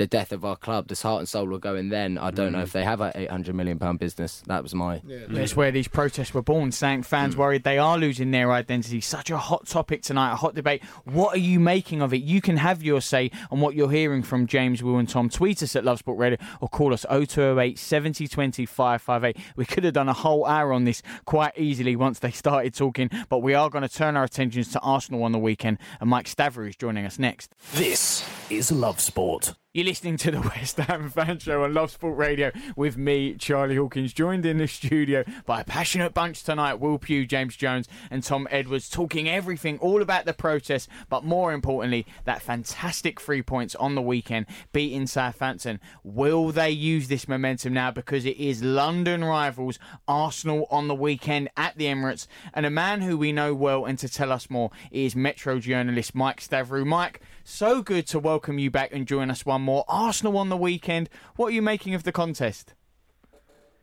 [0.00, 0.88] the death of our club.
[0.88, 2.16] This heart and soul will go in then.
[2.16, 2.62] I don't know mm.
[2.62, 4.42] if they have a 800 million pound business.
[4.46, 5.02] That was my.
[5.04, 7.38] That's where these protests were born, saying fans mm.
[7.38, 9.02] worried they are losing their identity.
[9.02, 10.82] Such a hot topic tonight, a hot debate.
[11.04, 12.22] What are you making of it?
[12.22, 15.28] You can have your say on what you're hearing from James, Will, and Tom.
[15.28, 19.36] Tweet us at Love Sport Radio or call us 0208 70 20 558.
[19.56, 23.10] We could have done a whole hour on this quite easily once they started talking,
[23.28, 26.24] but we are going to turn our attentions to Arsenal on the weekend, and Mike
[26.24, 27.54] Staver is joining us next.
[27.74, 29.54] This is Love Sport.
[29.72, 33.76] You're listening to the West Ham Fan Show on Love Sport Radio with me, Charlie
[33.76, 38.24] Hawkins, joined in the studio by a passionate bunch tonight Will Pugh, James Jones, and
[38.24, 43.76] Tom Edwards, talking everything all about the protest, but more importantly, that fantastic three points
[43.76, 45.78] on the weekend, beating Southampton.
[46.02, 47.92] Will they use this momentum now?
[47.92, 53.02] Because it is London rivals Arsenal on the weekend at the Emirates, and a man
[53.02, 56.84] who we know well and to tell us more is Metro journalist Mike Stavrou.
[56.84, 59.84] Mike, so good to welcome you back and join us one more.
[59.88, 61.08] Arsenal on the weekend.
[61.36, 62.74] What are you making of the contest?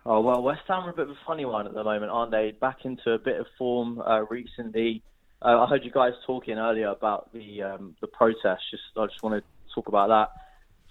[0.06, 2.32] Oh well, West Ham are a bit of a funny one at the moment, aren't
[2.32, 2.52] they?
[2.52, 5.04] Back into a bit of form uh, recently.
[5.42, 8.64] Uh, I heard you guys talking earlier about the um, the protest.
[8.72, 10.30] Just I just want to talk about that.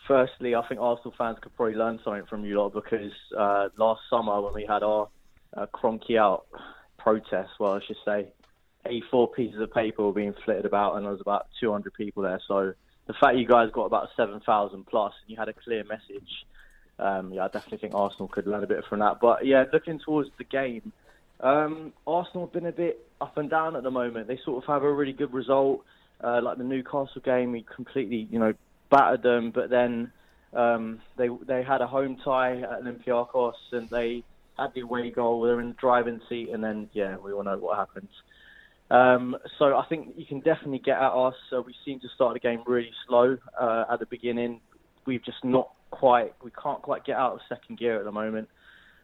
[0.06, 4.02] Firstly, I think Arsenal fans could probably learn something from you lot because uh, last
[4.10, 5.08] summer when we had our
[5.56, 6.46] uh, Kroenke out
[6.98, 8.28] protest, well, I should say,
[8.90, 12.40] 84 pieces of paper were being flitted about, and there was about 200 people there.
[12.46, 12.74] So
[13.06, 16.46] the fact you guys got about 7,000 plus, and you had a clear message,
[16.98, 19.20] um, yeah, I definitely think Arsenal could learn a bit from that.
[19.20, 20.92] But yeah, looking towards the game,
[21.40, 24.28] um, Arsenal have been a bit up and down at the moment.
[24.28, 25.84] They sort of have a really good result,
[26.22, 27.52] uh, like the Newcastle game.
[27.52, 28.54] We completely, you know,
[28.90, 30.10] battered them, but then
[30.54, 34.22] um, they they had a home tie at Olympiacos, and they
[34.58, 35.42] had the away goal.
[35.42, 38.10] They're in the driving seat, and then yeah, we all know what happens.
[38.90, 41.34] Um, so I think you can definitely get at us.
[41.50, 44.60] So we seem to start the game really slow uh, at the beginning.
[45.06, 48.48] We've just not quite, we can't quite get out of second gear at the moment.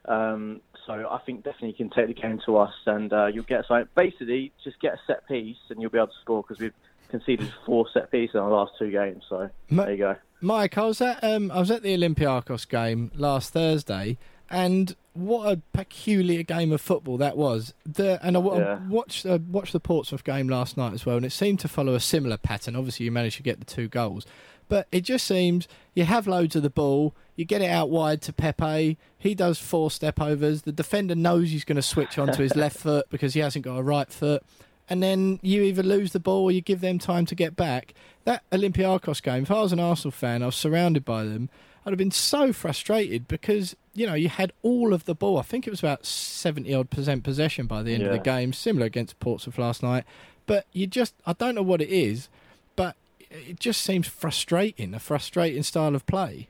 [0.04, 3.44] Um, so I think definitely you can take the game to us, and uh, you'll
[3.44, 3.88] get something.
[3.94, 6.74] Basically, just get a set piece, and you'll be able to score because we've
[7.08, 9.22] conceded four set pieces in our last two games.
[9.28, 10.16] So Ma- there you go.
[10.40, 14.18] Mike, I was at um, I was at the Olympiacos game last Thursday,
[14.52, 17.74] and what a peculiar game of football that was.
[17.84, 18.78] The and I, Yeah.
[18.88, 21.94] watched uh, watched the Portsmouth game last night as well, and it seemed to follow
[21.94, 22.76] a similar pattern.
[22.76, 24.24] Obviously, you managed to get the two goals,
[24.68, 28.22] but it just seems you have loads of the ball, you get it out wide
[28.22, 28.96] to Pepe.
[29.18, 30.62] He does four step overs.
[30.62, 33.76] The defender knows he's going to switch onto his left foot because he hasn't got
[33.78, 34.42] a right foot.
[34.88, 37.94] And then you either lose the ball or you give them time to get back.
[38.24, 41.48] That Olympiacos game, if I was an Arsenal fan, I was surrounded by them.
[41.84, 45.38] I'd have been so frustrated because you know you had all of the ball.
[45.38, 48.52] I think it was about seventy odd percent possession by the end of the game,
[48.52, 50.04] similar against Portsmouth last night.
[50.46, 52.28] But you just, I don't know what it is,
[52.74, 52.96] but
[53.30, 56.48] it just seems frustrating, a frustrating style of play.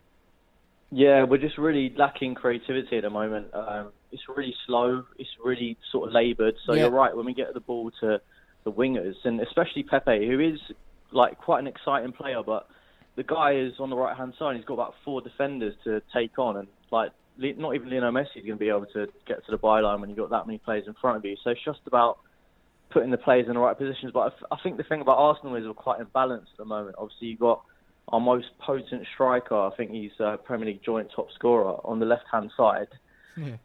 [0.90, 3.52] Yeah, we're just really lacking creativity at the moment.
[3.54, 5.04] Um, it's really slow.
[5.18, 6.54] It's really sort of laboured.
[6.66, 6.82] So Yeah.
[6.82, 7.16] you're right.
[7.16, 8.20] When we get the ball to
[8.64, 10.60] the wingers, and especially Pepe, who is
[11.10, 12.68] like quite an exciting player, but
[13.16, 14.57] the guy is on the right hand side.
[14.57, 18.46] He's got about four defenders to take on, and like not even Lionel Messi is
[18.46, 20.85] going to be able to get to the byline when you've got that many players
[20.87, 21.37] in front of you.
[21.42, 22.18] So it's just about
[22.90, 24.12] putting the players in the right positions.
[24.12, 26.64] But I, f- I think the thing about Arsenal is we're quite imbalanced at the
[26.64, 26.96] moment.
[26.98, 27.62] Obviously, you've got
[28.09, 29.57] our most potent striker.
[29.57, 32.88] I think he's uh, Premier League joint top scorer on the left hand side.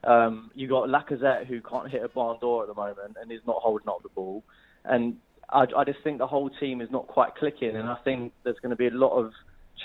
[0.06, 3.42] Um, you got Lacazette who can't hit a barn door at the moment and is
[3.46, 4.44] not holding up the ball.
[4.86, 5.18] And
[5.50, 7.76] I, I just think the whole team is not quite clicking.
[7.76, 9.32] And I think there's going to be a lot of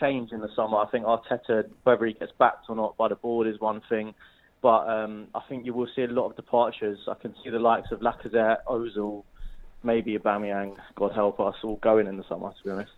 [0.01, 0.79] change in the summer.
[0.79, 4.15] I think Arteta, whether he gets backed or not by the board, is one thing.
[4.61, 6.99] But um, I think you will see a lot of departures.
[7.09, 9.25] I can see the likes of Lacazette, Ozil,
[9.83, 12.51] maybe Aubameyang, God help us, all going in the summer.
[12.51, 12.93] To be honest.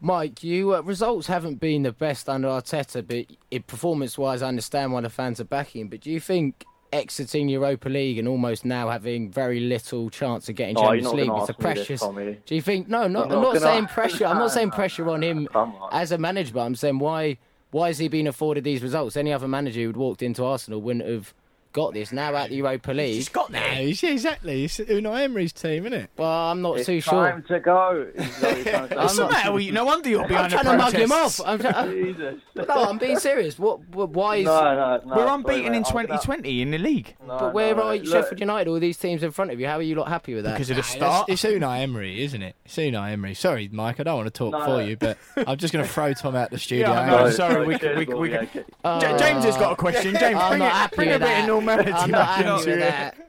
[0.00, 5.00] Mike, you uh, results haven't been the best under Arteta, but performance-wise, I understand why
[5.00, 5.88] the fans are backing him.
[5.88, 10.54] But do you think exiting Europa League and almost now having very little chance of
[10.56, 12.00] getting Oh, Champions not League gonna a me this, precious?
[12.46, 12.88] Do you think?
[12.88, 14.26] No, not, You're I'm not not saying pressure.
[14.26, 15.74] I'm not saying pressure on him on.
[15.92, 17.38] as a manager, but I'm saying why?
[17.70, 19.16] Why is he been afforded these results?
[19.16, 21.32] Any other manager who'd walked into Arsenal wouldn't have
[21.72, 22.12] got this.
[22.12, 23.72] Now at the Europa League, He's got now.
[23.78, 24.64] yeah, exactly.
[24.64, 26.10] It's Unai Emery's team, isn't it?
[26.16, 27.12] well, I'm not It's too sure.
[27.12, 28.06] time to go.
[28.14, 28.96] Is what he's trying to say.
[28.96, 29.72] What's the not- matter with you?
[29.72, 30.54] No wonder you're behind.
[30.54, 31.40] I'm behind the trying to mug him off.
[31.44, 32.40] I'm try- Jesus.
[32.54, 33.58] no, I'm being serious.
[33.58, 33.80] What?
[33.88, 34.44] what why is?
[34.46, 35.16] No, no, no.
[35.16, 35.78] We're unbeaten mate.
[35.78, 38.70] in 2020 in the league No, But where no, are look, Sheffield United?
[38.70, 39.66] All these teams in front of you.
[39.66, 40.52] How are you not happy with that?
[40.54, 41.28] because of the start.
[41.28, 42.54] It's, it's Unai Emery, isn't it?
[42.64, 43.34] It's Unai Emery.
[43.34, 44.78] Sorry, Mike, I don't want to talk No, for no.
[44.80, 46.88] you, but I'm just going to throw Tom out the studio.
[46.88, 47.24] Yeah, I Hang know, on.
[47.24, 49.00] No, sorry, we can- we cheers, can- we yeah, can- okay.
[49.00, 50.14] J- James has got a question.
[50.18, 51.22] James, bring, it, happy bring a with
[51.66, 51.86] bit that.
[51.86, 52.80] of normality I'm not back happy into with it.
[52.80, 53.28] that.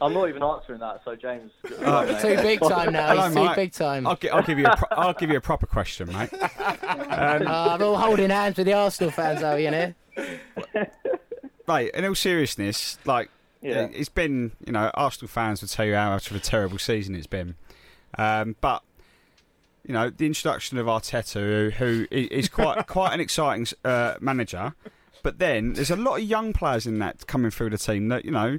[0.00, 1.02] I'm not even answering that.
[1.04, 1.52] So James,
[1.82, 2.20] Oh.
[2.22, 3.08] Too big time now.
[3.08, 3.56] Hello, He's too mate.
[3.56, 4.06] big time.
[4.06, 6.30] I'll, gi- I'll give you a pro- I'll give you a proper question, mate.
[6.80, 9.94] Um, Oh, I'm all holding hands with the Arsenal fans, are you know?
[11.68, 13.88] mate, in all seriousness, like Yeah.
[13.92, 17.14] it's been, you know, Arsenal fans will tell you how much of a terrible season
[17.14, 17.54] it's been,
[18.16, 18.82] um, but
[19.84, 24.14] you know, the introduction of Arteta, who, who i- is quite quite an exciting uh,
[24.20, 24.74] manager,
[25.22, 28.24] but then there's a lot of young players in that coming through the team that
[28.24, 28.58] you know.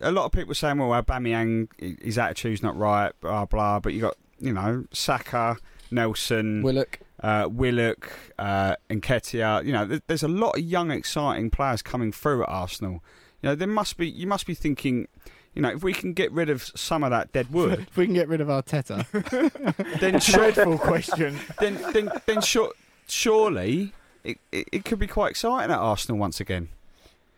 [0.00, 1.68] A lot of people saying, "Well, Aubameyang,
[2.02, 3.78] his attitude's not right," blah blah.
[3.80, 5.56] But you got, you know, Saka,
[5.90, 6.98] Nelson, Willock.
[7.22, 9.64] uh, Willock, uh, Nketiah.
[9.64, 13.02] You know, there- there's a lot of young, exciting players coming through at Arsenal.
[13.42, 14.08] You know, there must be.
[14.08, 15.06] You must be thinking.
[15.54, 18.06] You know, if we can get rid of some of that dead wood, If we
[18.06, 19.06] can get rid of Arteta,
[20.00, 21.38] then Dreadful question.
[21.60, 22.72] then then then sure,
[23.06, 23.92] surely
[24.24, 26.68] it, it it could be quite exciting at Arsenal once again.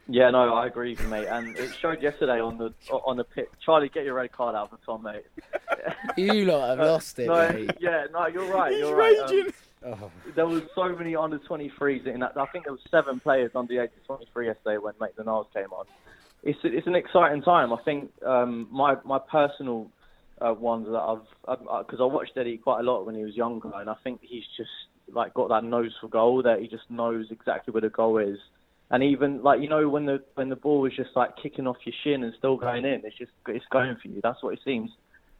[0.08, 1.26] Yeah, no, I agree with you, mate.
[1.26, 3.48] And it showed yesterday on the on the pitch.
[3.64, 5.24] Charlie, get your red card out for Tom, mate.
[6.16, 7.70] You lot have lost it, no, mate.
[7.80, 8.76] yeah, no, you're right.
[8.76, 9.18] You're right.
[9.84, 12.36] Um, There was so many under 23s in that.
[12.36, 15.46] I think there was seven players under the age of 23 yesterday when Maitland Niles
[15.52, 15.84] came on.
[16.42, 17.72] It's it's an exciting time.
[17.72, 19.90] I think um, my my personal
[20.40, 23.70] uh, ones that I've because I watched Eddie quite a lot when he was younger,
[23.74, 24.70] and I think he's just
[25.12, 28.38] like got that nose for goal that he just knows exactly where the goal is.
[28.90, 31.76] And even like you know when the when the ball is just like kicking off
[31.84, 34.20] your shin and still going in, it's just it's going for you.
[34.22, 34.90] That's what it seems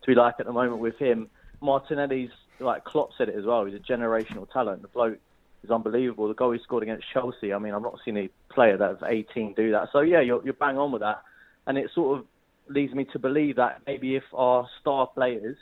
[0.03, 1.29] to be like at the moment with him.
[1.61, 3.65] Martinelli's like Klopp said it as well.
[3.65, 4.83] He's a generational talent.
[4.83, 5.19] The bloke
[5.63, 6.29] is unbelievable.
[6.29, 7.53] The goal he scored against Chelsea.
[7.53, 9.89] I mean, I've not seen a player that of 18 do that.
[9.93, 11.23] So yeah, you're you're bang on with that,
[11.67, 12.27] and it sort of
[12.69, 15.57] leads me to believe that maybe if our star players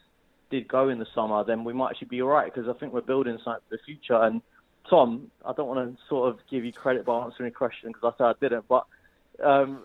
[0.55, 2.92] did go in the summer, then we might actually be all right because I think
[2.92, 4.22] we're building something for the future.
[4.22, 4.40] And
[4.88, 8.14] Tom, I don't want to sort of give you credit by answering a question because
[8.14, 8.86] I said I didn't, but
[9.42, 9.82] um,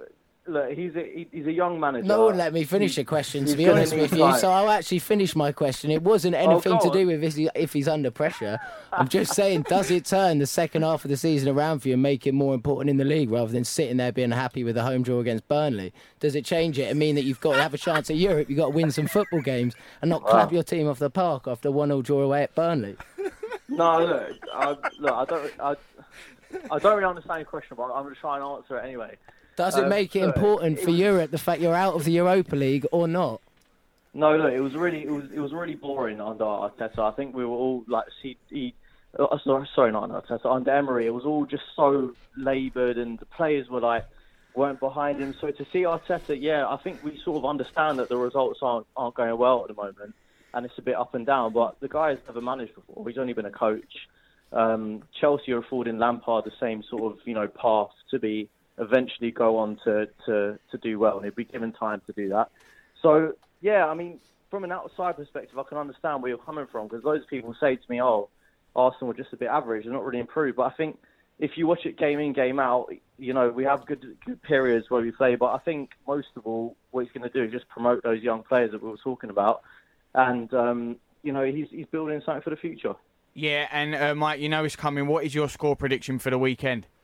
[0.49, 2.07] look, he's a he- he's a young manager.
[2.07, 4.37] No one let me finish a question, to be honest with you.
[4.37, 5.91] So I'll actually finish my question.
[5.91, 8.59] It wasn't Oh, anything go to do with if, he, if he's under pressure.
[8.91, 11.93] I'm just saying, does it turn the second half of the season around for you
[11.93, 14.75] and make it more important in the league rather than sitting there being happy with
[14.77, 15.93] a home draw against Burnley?
[16.19, 18.49] Does it change it and mean that you've got to have a chance at Europe?
[18.49, 21.47] You've got to win some football games and not clap your team off the park
[21.47, 22.97] after one 0 draw away at Burnley?
[23.69, 24.69] No, look, I,
[24.99, 25.75] look, I don't, I,
[26.71, 29.15] I don't really understand your question, but I'm going to try and answer it anyway.
[29.59, 31.93] Does it Um, make it look, important it for was- Europe the fact you're out
[31.93, 33.41] of the Europa League or not?
[34.13, 36.99] No, look, it was really, it was, it was really boring under Arteta.
[36.99, 38.73] I think we were all like, see, he,
[39.19, 41.07] uh, sorry, sorry, not under Arteta, under Emery.
[41.07, 44.05] It was all just so laboured, and the players were like,
[44.55, 45.35] weren't behind him.
[45.41, 48.87] So to see Arteta, yeah, I think we sort of understand that the results aren't
[48.95, 50.15] aren't going well at the moment,
[50.53, 51.51] and it's a bit up and down.
[51.51, 53.07] But the guy has never managed before.
[53.09, 54.07] He's only been a coach.
[54.53, 58.49] Um, Chelsea are affording Lampard the same sort of you know path to be
[58.79, 62.29] eventually go on to to to do well, and he'd be given time to do
[62.29, 62.49] that.
[63.01, 64.19] So yeah, I mean,
[64.49, 67.55] from an outside perspective, I can understand where you're coming from because loads of people
[67.59, 68.29] say to me, "Oh,
[68.75, 70.97] Arsenal were just a bit average; they're not really improved." But I think
[71.39, 74.89] if you watch it game in, game out, you know, we have good good periods
[74.89, 75.35] where we play.
[75.35, 78.21] But I think most of all, what he's going to do is just promote those
[78.21, 79.61] young players that we were talking about,
[80.15, 82.95] and um, you know, he's he's building something for the future.
[83.33, 85.07] Yeah, and uh, Mike, you know it's coming.
[85.07, 86.87] What is your score prediction for the weekend?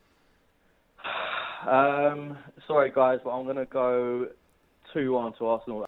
[1.65, 2.37] Um,
[2.67, 4.27] sorry, guys, but I'm going to go
[4.93, 5.85] two one to Arsenal.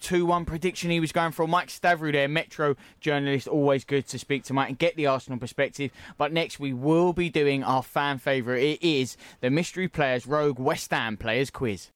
[0.00, 1.46] 2 1 prediction he was going for.
[1.46, 3.46] Mike Stavrou there, Metro journalist.
[3.46, 5.90] Always good to speak to Mike and get the Arsenal perspective.
[6.16, 8.62] But next, we will be doing our fan favourite.
[8.62, 11.90] It is the Mystery Players Rogue West Ham Players Quiz.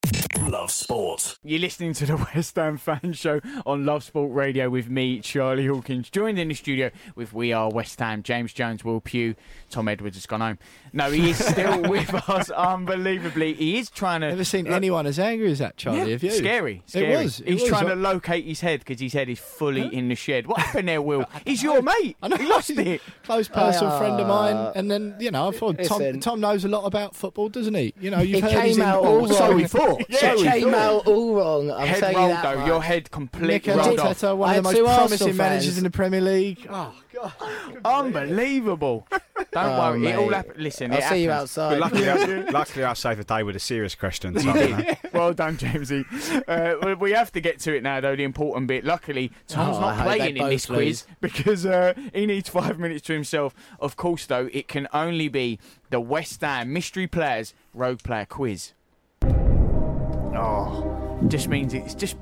[0.48, 1.38] Love sport.
[1.42, 5.66] You're listening to the West Ham Fan Show on Love Sport Radio with me, Charlie
[5.66, 9.34] Hawkins, joined in the studio with We Are West Ham, James Jones, Will Pugh,
[9.70, 10.58] Tom Edwards has gone home.
[10.92, 13.54] No, he is still with us, unbelievably.
[13.54, 14.28] He is trying to.
[14.28, 16.00] never seen anyone as angry as that, Charlie.
[16.00, 16.30] Yeah, have you?
[16.30, 17.12] Scary, scary.
[17.14, 17.40] It was.
[17.40, 17.70] It He's was.
[17.70, 20.46] trying to locate his head because his head is fully in the shed.
[20.46, 21.24] What happened there, Will?
[21.46, 22.16] He's your mate.
[22.22, 22.36] I know.
[22.36, 23.00] He lost it.
[23.24, 23.98] Close personal Ah.
[23.98, 27.16] friend of mine, and then you know I thought Tom, Tom knows a lot about
[27.16, 27.94] football, doesn't he?
[27.98, 29.20] You know, you've It heard his came out input.
[29.22, 29.56] all So wrong.
[29.56, 30.02] we thought.
[30.08, 31.70] Yeah, so it came out all wrong.
[31.70, 32.58] I'm head telling you rolled that though.
[32.60, 32.66] much.
[32.66, 34.18] Your head completely Mikel rolled off.
[34.20, 35.78] Arteta, one I of the most promising Arsenal managers fans.
[35.78, 36.66] in the Premier League.
[36.70, 37.32] Oh God!
[37.84, 39.06] Unbelievable.
[39.10, 40.06] Don't Oh, worry.
[40.06, 40.34] It all mate.
[40.36, 40.62] happened.
[40.62, 41.54] Listen, I'll it see you happens.
[41.54, 41.78] But outside.
[41.80, 44.38] luckily, I, luckily, I saved the day with a serious question.
[44.38, 46.04] So, you well done, Jamesy.
[46.48, 48.16] Uh, we- we have to get to it now, though.
[48.16, 48.84] The important bit.
[48.84, 52.78] Luckily, Tom's Oh, not hope playing in both this quiz because uh, he needs five
[52.78, 53.54] minutes to himself.
[53.80, 55.58] Of course, though, it can only be
[55.90, 58.72] the West Ham Mystery Players Rogue Player Quiz.
[60.36, 62.16] Oh, just means it's just.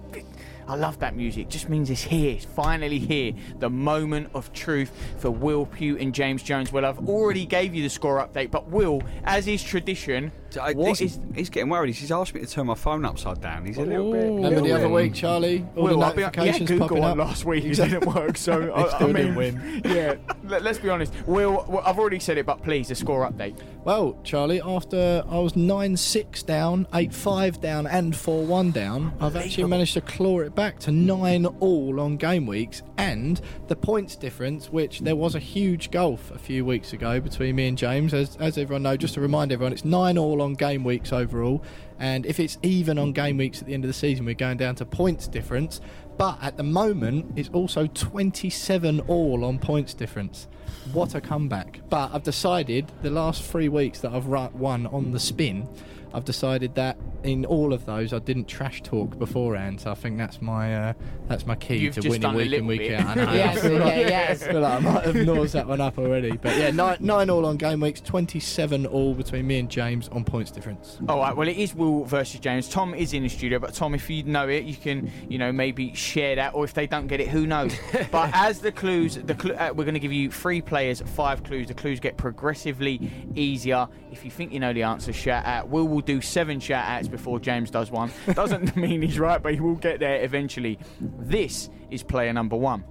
[0.68, 1.48] I love that music.
[1.48, 2.34] Just means it's here.
[2.34, 3.32] It's finally here.
[3.58, 6.72] The moment of truth for Will Pugh and James Jones.
[6.72, 10.98] Well, I've already gave you the score update, but Will, as is tradition, I- What
[10.98, 11.94] he's, is- he's getting worried.
[11.94, 13.64] He's asked me to turn my phone upside down.
[13.66, 14.24] He's a little bit.
[14.24, 15.66] Remember the other week, Charlie?
[15.76, 17.64] All the Well, I'll be- notifications yeah, Google popping one up last week.
[17.64, 17.96] Exactly.
[17.96, 19.82] It didn't work, so They I, I still mean, didn't win.
[19.84, 20.14] yeah.
[20.44, 21.12] Let, us be honest.
[21.26, 23.56] Will, well, I've already said it, but please, a score update.
[23.84, 29.12] Well, Charlie, after I was 9 6 down, 8 5 down, and 4 1 down,
[29.20, 32.82] I've actually managed to claw it back to 9 all on game weeks.
[32.98, 37.56] And the points difference, which there was a huge gulf a few weeks ago between
[37.56, 40.54] me and James, as, as everyone knows, just to remind everyone, it's 9 all on
[40.54, 41.64] game weeks overall.
[41.98, 44.56] And if it's even on game weeks at the end of the season, we're going
[44.56, 45.80] down to points difference.
[46.18, 50.48] But at the moment, it's also 27 all on points difference.
[50.92, 51.80] What a comeback.
[51.88, 55.68] But I've decided the last three weeks that I've won on the spin,
[56.14, 59.80] I've decided that in all of those I didn't trash talk beforehand.
[59.80, 60.92] So I think that's my uh,
[61.28, 63.06] that's my key You've to winning week in week out.
[63.06, 63.32] I know.
[63.32, 64.42] Yes, like- yeah, yes.
[64.46, 66.32] I like I might have nosed that one up already.
[66.36, 70.24] But yeah, nine, nine all on game weeks, 27 all between me and James on
[70.24, 70.98] points difference.
[71.08, 71.34] All right.
[71.36, 72.68] Well, it is Will versus James.
[72.68, 75.52] Tom is in the studio, but Tom, if you know it, you can, you know,
[75.52, 77.74] maybe share that, or if they don't get it, who knows?
[78.10, 81.42] but as the clues, the clu- uh, we're going to give you three players, five
[81.44, 81.68] clues.
[81.68, 83.88] The clues get progressively easier.
[84.10, 85.68] If you think you know the answer, shout out.
[85.68, 88.10] Will will do seven shout outs before James does one.
[88.34, 90.78] Doesn't mean he's right, but he will get there eventually.
[91.00, 92.84] This is player number one.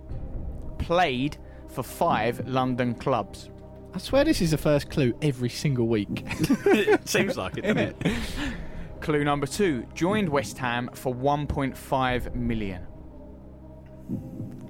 [0.80, 1.38] Played
[1.70, 3.50] for five London clubs.
[3.94, 6.26] I swear this is the first clue every single week.
[7.06, 8.18] Seems like it, doesn't it?
[9.02, 12.86] Clue number two joined West Ham for 1.5 million.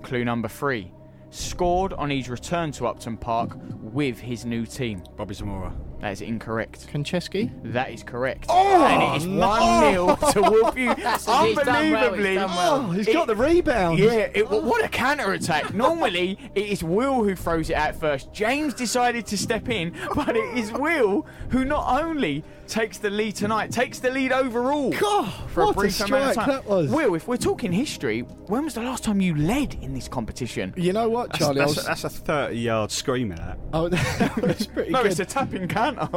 [0.02, 0.92] Clue number three
[1.30, 5.04] scored on his return to Upton Park with his new team.
[5.16, 5.74] Bobby Zamora.
[6.02, 6.88] That is incorrect.
[6.92, 7.52] Konchesky?
[7.74, 8.48] That is correct.
[8.50, 8.86] Oh!
[8.86, 10.94] and it is 1 0 to Will Pugh.
[10.96, 12.36] he's done well, he's Unbelievably.
[12.36, 12.76] done well.
[12.88, 14.00] Oh, he's got the rebound.
[14.00, 15.74] Yeah, it, what a counter attack.
[15.74, 18.34] Normally, it is Will who throws it out first.
[18.34, 23.36] James decided to step in, but it is Will who not only takes the lead
[23.36, 24.92] tonight, takes the lead overall.
[24.92, 26.50] God, for what a a brief amount of strike time.
[26.50, 26.90] that was.
[26.90, 30.74] Will, if we're talking history, when was the last time you led in this competition?
[30.78, 31.60] You know what, Charlie?
[31.62, 33.60] I that's, was, that's a 30 yard screamer, that.
[33.74, 35.12] oh, that was pretty No, good.
[35.12, 35.68] it's a tapping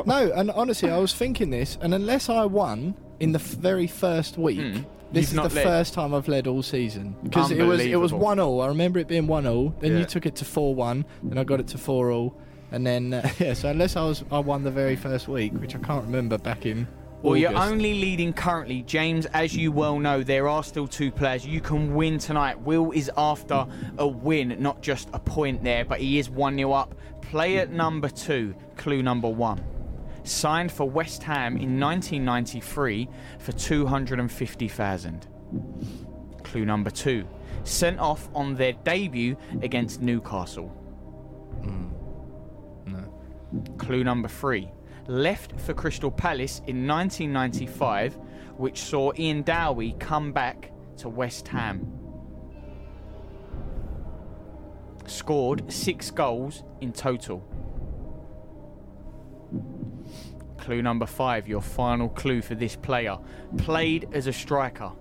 [0.07, 3.87] No, and honestly, I was thinking this, and unless I won in the f- very
[3.87, 5.37] first week, this Hmm.
[5.39, 5.65] You've is the led.
[5.65, 8.61] first time I've led all season because it was it was one all.
[8.61, 9.75] I remember it being one all.
[9.81, 9.99] Then Yeah.
[10.01, 12.35] you took it to four one, then I got it to four all,
[12.73, 13.55] and then uh, yeah.
[13.55, 16.67] So unless I was I won the very first week, which I can't remember back
[16.67, 16.89] in.
[17.25, 18.83] Well, you're only leading currently.
[18.83, 21.47] James, as you well know, there are still two players.
[21.47, 22.61] You can win tonight.
[22.61, 23.67] Will is after
[23.97, 26.95] a win, not just a point there, but he is 1 0 up.
[27.23, 29.65] Player number two, clue number one.
[30.25, 33.09] Signed for West Ham in 1993
[33.39, 35.27] for 250,000.
[36.43, 37.27] Clue number two.
[37.63, 40.69] Sent off on their debut against Newcastle.
[41.63, 41.89] Hmm.
[43.79, 44.71] Clue number three.
[45.07, 48.19] Left for Crystal Palace in 1995,
[48.57, 51.91] which saw Ian Dowie come back to West Ham.
[55.07, 57.47] Scored six goals in total.
[60.57, 63.19] Clue number five, your final clue for this player.
[63.59, 64.93] Played as a striker.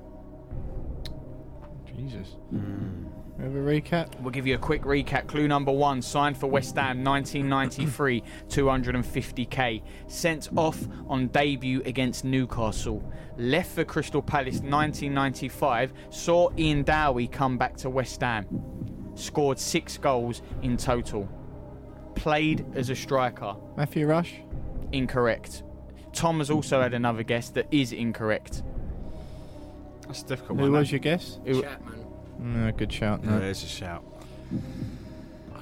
[1.96, 2.36] Jesus.
[2.50, 3.03] Hmm.
[3.44, 4.18] Have a recap.
[4.22, 5.28] We'll give you a quick recap.
[5.28, 9.82] Clue number one, signed for West Ham 1993, 250k.
[10.08, 10.80] Sent off
[11.10, 13.04] on debut against Newcastle.
[13.38, 18.48] Left for Crystal Palace 1995, saw Ian Dowie come back to West Ham.
[19.16, 21.28] Scored six goals in total.
[22.16, 23.56] Played as a striker.
[23.76, 24.36] Matthew Rush.
[24.94, 25.64] Incorrect.
[26.14, 28.64] Tom has also had another guess that is incorrect.
[30.08, 30.80] That's a difficult Who one.
[30.80, 31.40] was your guess?
[31.46, 32.03] Who- Chapman.
[32.44, 33.24] No, good shout.
[33.24, 33.40] No, No.
[33.40, 34.04] there's a shout.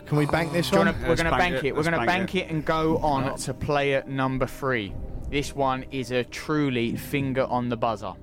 [0.07, 0.87] Can we bank this Do you one?
[0.87, 1.71] wanna- we're Let's going to bank bank it, it.
[1.73, 4.93] We're let's going to bank bank it and go on to player number three.
[5.29, 8.13] This one is a truly finger on the buzzer.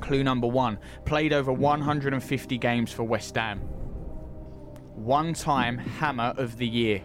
[0.00, 3.58] Clue number one played over 150 games for West Ham.
[4.94, 7.00] One time Hammer of the Year.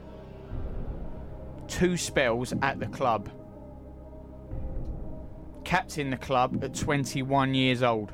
[1.67, 3.29] Two spells at the club.
[5.63, 8.11] Captain the club at 21 years old.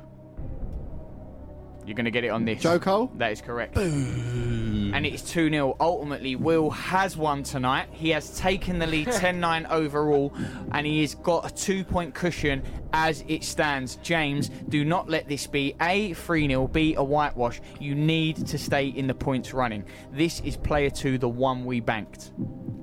[1.89, 2.61] You're going to get it on this.
[2.61, 3.11] Joe Cole?
[3.15, 3.75] That is correct.
[3.75, 5.75] And it's 2 0.
[5.79, 7.87] Ultimately, Will has won tonight.
[7.91, 10.31] He has taken the lead 10 9 overall,
[10.71, 12.61] and he has got a two point cushion
[12.93, 13.95] as it stands.
[14.03, 17.59] James, do not let this be A, 3 0, B, a whitewash.
[17.79, 19.83] You need to stay in the points running.
[20.11, 22.33] This is player two, the one we banked.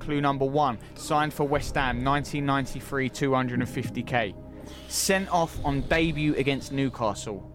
[0.00, 4.34] Clue number one signed for West Ham 1993, 250k.
[4.88, 7.48] Sent off on debut against Newcastle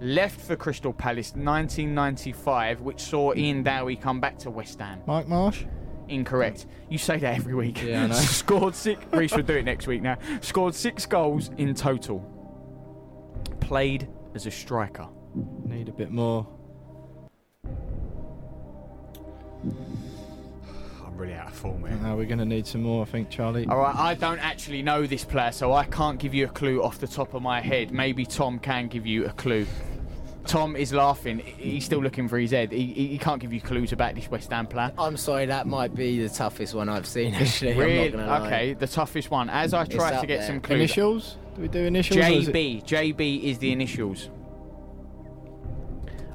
[0.00, 5.00] left for Crystal Palace 1995, which saw Ian Dowie come back to West Ham.
[5.06, 5.64] Mike Marsh.
[6.08, 6.66] Incorrect.
[6.88, 7.82] You say that every week.
[7.82, 8.14] Yeah, I know.
[8.14, 9.02] Scored six.
[9.12, 10.18] Reese will do it next week now.
[10.40, 12.24] Scored six goals in total.
[13.60, 15.08] Played as a striker.
[15.64, 16.46] Need a bit more.
[21.26, 21.98] I'm really out of form here.
[22.06, 23.66] Uh, we're going to need some more, I think, Charlie.
[23.66, 26.82] All right, I don't actually know this player, so I can't give you a clue
[26.82, 27.90] off the top of my head.
[27.90, 29.66] Maybe Tom can give you a clue.
[30.46, 31.40] Tom is laughing.
[31.40, 32.70] He's still looking for his head.
[32.70, 34.92] He, he he can't give you clues about this West Ham player.
[34.96, 37.34] I'm sorry, that might be the toughest one I've seen.
[37.40, 37.98] Actually, Really?
[37.98, 38.46] I'm not gonna lie.
[38.46, 39.50] Okay, the toughest one.
[39.50, 40.46] As I try to get there.
[40.46, 40.78] some clues.
[40.78, 41.36] Initials?
[41.56, 42.18] Do we do initials?
[42.18, 42.84] or is JB.
[42.84, 44.30] JB is the initials.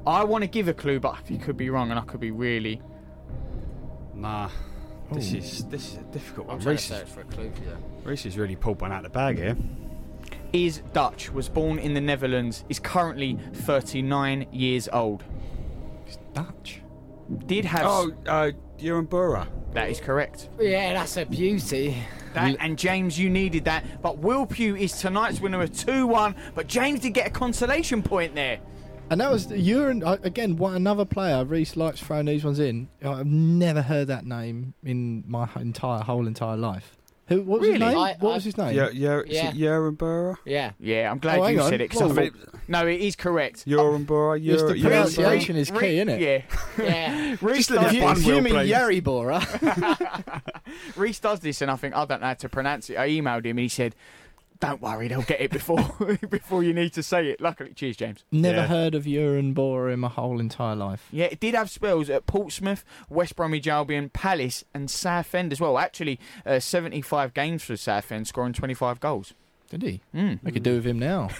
[0.05, 2.31] I want to give a clue, but I could be wrong, and I could be
[2.31, 2.81] really.
[4.13, 4.49] Nah.
[5.11, 5.37] This Ooh.
[5.37, 6.61] is this is a difficult I'm one.
[6.61, 7.77] trying Reese, to search for a clue for you.
[8.03, 9.57] Reese has really pulled one out of the bag here.
[10.53, 15.23] Is Dutch, was born in the Netherlands, is currently 39 years old.
[16.07, 16.81] It's Dutch.
[17.45, 17.85] Did have.
[17.85, 19.47] Oh, uh, Jeroen Boere.
[19.73, 20.49] That is correct.
[20.59, 21.95] Yeah, that's a beauty.
[22.33, 24.01] That, and James, you needed that.
[24.01, 26.35] But Will Pugh is tonight's winner of 2 1.
[26.55, 28.59] But James did get a consolation point there.
[29.11, 30.55] And that was Jeroen uh, again.
[30.55, 31.43] One another player.
[31.43, 32.87] Reese likes throwing these ones in.
[33.03, 36.97] I've never heard that name in my entire whole entire life.
[37.27, 37.41] Who?
[37.43, 37.85] What was Really?
[37.85, 37.97] his name?
[37.97, 38.75] I- what I- was his name?
[38.75, 39.49] Yeah, yeah, is Yeah.
[39.49, 40.35] it Jeroen Boere?
[40.45, 40.71] Yeah.
[40.79, 41.69] Yeah, I'm glad Oh, you on.
[41.69, 41.89] said it.
[41.91, 42.33] 'cause I Well, thought-
[42.69, 43.65] no, it is correct.
[43.65, 44.39] Jeroen Boere.
[44.41, 45.15] Yes, the Ewan- Jeroen Boere.
[45.15, 46.21] pronunciation is key, isn't it?
[46.21, 46.41] Yeah.
[46.83, 47.35] Yeah.
[47.41, 48.69] Reese does, me If you, one you mean please.
[50.95, 52.97] Reese does this, and I think I don't know how to pronounce it.
[52.97, 53.95] I emailed him, and he said,
[54.61, 55.77] "Don't worry, they'll get it before
[56.29, 58.23] before you need to say it." Luckily, cheers, James.
[58.31, 58.67] never Yeah.
[58.67, 61.09] heard of Jeroen Boere in my whole entire life.
[61.11, 65.77] Yeah, it did have spells at Portsmouth, West Bromwich Albion, Palace, and Southend as well.
[65.77, 69.33] Actually, uh, 75 games for Southend, scoring 25 goals.
[69.69, 70.01] Did he?
[70.15, 70.39] Mm.
[70.45, 71.27] I could do with him now.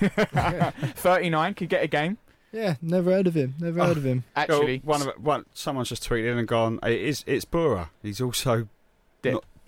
[0.96, 2.18] 39 could get a game.
[2.52, 3.56] yeah, never heard of him.
[3.60, 4.24] Never heard of him.
[4.36, 6.80] Actually, Well, one of one, someone's just tweeted in and gone.
[6.84, 7.24] It is.
[7.28, 7.90] It's Boere.
[8.02, 8.68] He's also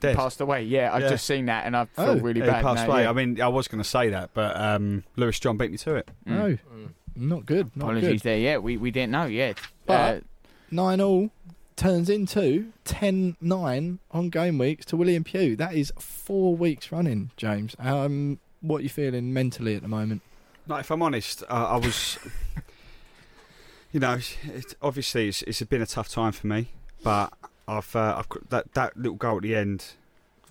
[0.04, 0.16] Dead.
[0.16, 0.64] passed away.
[0.64, 1.10] Yeah, I've Yeah.
[1.10, 2.16] just seen that, and I feel Oh.
[2.20, 2.64] really Yeah, he bad.
[2.64, 3.04] passed now, away.
[3.04, 3.10] yeah.
[3.10, 5.95] I mean, I was going to say that, but um, Lewis John beat me to
[5.95, 6.10] it.
[6.28, 6.32] Mm.
[6.38, 6.45] No,
[6.78, 6.89] Mm.
[7.16, 7.72] not good.
[7.76, 8.20] Not Apologies good.
[8.22, 8.38] there.
[8.38, 9.58] Yeah, we, we didn't know yet.
[9.86, 10.20] But- Uh,
[10.72, 11.30] Nine all
[11.76, 15.56] turns into 10-9 on game weeks to William Pugh.
[15.56, 17.76] That is four weeks running, James.
[17.80, 20.22] Um, what are you feeling mentally at the moment?
[20.68, 22.18] No, if I'm honest, uh, I was.
[23.91, 26.70] you know, it, obviously it's, it's been a tough time for me,
[27.04, 27.32] but
[27.68, 29.93] I've, uh, I've that that little goal at the end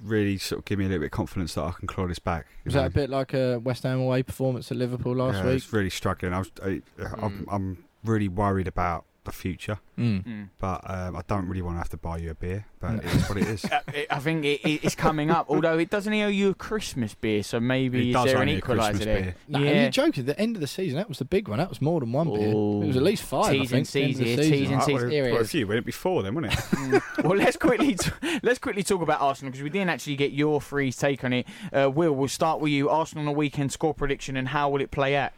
[0.02, 2.18] really sort of give me a little bit of confidence that I can claw this
[2.18, 2.46] back.
[2.64, 5.44] Was that a bit like a West Ham away performance at Liverpool last yeah, I
[5.44, 5.52] week?
[5.54, 6.32] was really struggling.
[6.32, 6.82] I was, I,
[7.18, 7.44] I'm, Mm.
[7.52, 10.24] I'm really worried about the future, Mm.
[10.24, 10.48] mm.
[10.58, 12.66] but um, I don't really want to have to buy you a beer.
[12.80, 12.98] But No.
[12.98, 13.64] it is what it is.
[13.72, 15.46] Uh, I think it, it- it's coming up.
[15.48, 18.40] Although it doesn't owe you a Christmas beer, so maybe It is does there owe
[18.40, 19.20] an a equaliser Christmas there?
[19.22, 19.34] beer.
[19.48, 19.82] No, yeah.
[19.82, 20.24] you're joking.
[20.24, 21.58] The end of the season, that was the big one.
[21.58, 22.52] That was more than one beer.
[22.54, 22.82] Oh.
[22.82, 23.46] It was at least five.
[23.54, 24.52] I T's think, and at the end C's here, season.
[24.52, 24.94] T's and Right, C's.
[25.00, 25.50] well, Here it well, a is.
[25.50, 26.54] few went it before then, wasn't
[26.94, 27.02] it?
[27.24, 28.10] well, let's quickly t-
[28.42, 31.46] let's quickly talk about Arsenal because we didn't actually get your free take on it.
[31.72, 32.88] Uh, Will, we'll start with you.
[32.90, 35.30] Arsenal on the weekend score prediction and how will it play out?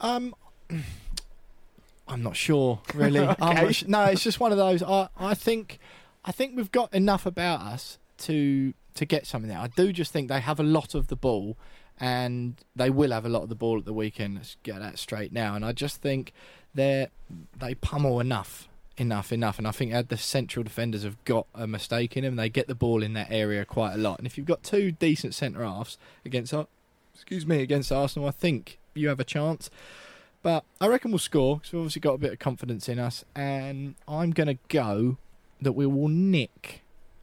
[0.00, 0.34] Um,
[2.08, 3.20] I'm not sure, really.
[3.26, 3.36] Okay.
[3.38, 4.82] not su- no, it's just one of those.
[4.82, 5.78] I, I think,
[6.24, 9.58] I think we've got enough about us to to get something there.
[9.58, 11.56] I do just think they have a lot of the ball,
[12.00, 14.36] and they will have a lot of the ball at the weekend.
[14.36, 15.54] Let's get that straight now.
[15.54, 16.32] And I just think
[16.74, 17.08] they
[17.58, 19.58] they pummel enough, enough, enough.
[19.58, 22.36] And I think the central defenders have got a mistake in them.
[22.36, 24.18] They get the ball in that area quite a lot.
[24.18, 26.54] And if you've got two decent centre halves against,
[27.14, 29.70] excuse me, against Arsenal, I think you have a chance.
[30.46, 33.24] But I reckon we'll score because we've obviously got a bit of confidence in us,
[33.34, 35.16] and I'm going to go
[35.60, 36.82] that we will nick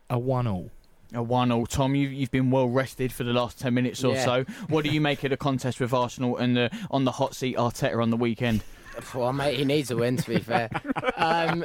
[0.10, 0.72] a one-all.
[1.14, 1.66] A one all.
[1.66, 4.26] Tom, you, you've been well rested for the last ten minutes or Yeah.
[4.26, 4.46] so.
[4.68, 7.56] What do you make of the contest with Arsenal and the on the hot seat
[7.56, 8.62] Arteta on the weekend?
[9.16, 10.18] Well, mate, he needs a win.
[10.18, 10.70] To be fair,
[11.16, 11.64] um,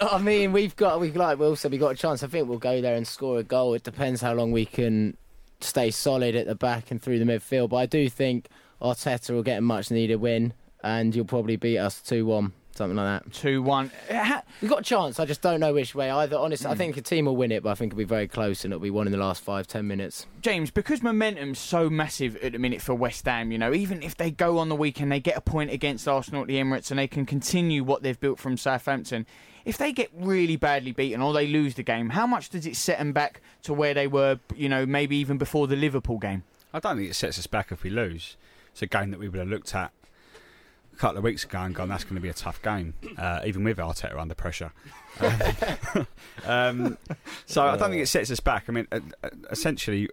[0.00, 2.24] I mean, we've got we've like Will said, we got a chance.
[2.24, 3.74] I think we'll go there and score a goal.
[3.74, 5.16] It depends how long we can
[5.60, 7.68] stay solid at the back and through the midfield.
[7.68, 8.48] But I do think
[8.82, 10.52] Arteta will get a much needed win,
[10.86, 13.32] and you'll probably beat us two one, something like that.
[13.32, 13.90] Two one.
[14.62, 15.18] We've got a chance.
[15.18, 16.36] I just don't know which way either.
[16.38, 16.78] Honestly, I Mm.
[16.78, 18.80] think a team will win it, but I think it'll be very close, and it'll
[18.82, 20.26] be one in the last five ten minutes.
[20.42, 24.16] James, because momentum's so massive at the minute for West Ham, you know, even if
[24.16, 26.98] they go on the weekend, they get a point against Arsenal at the Emirates and
[26.98, 29.26] they can continue what they've built from Southampton.
[29.64, 32.76] If they get really badly beaten or they lose the game, how much does it
[32.76, 36.44] set them back to where they were, you know, maybe even before the Liverpool game?
[36.72, 38.36] I don't think it sets us back if we lose.
[38.70, 39.90] It's a game that we would have looked at a
[40.96, 43.64] couple of weeks ago and gone, that's going to be a tough game, uh, even
[43.64, 44.72] with Arteta under pressure.
[45.20, 46.06] Um,
[46.46, 46.98] um,
[47.46, 48.64] so I don't think it sets us back.
[48.68, 48.86] I mean,
[49.50, 50.08] essentially,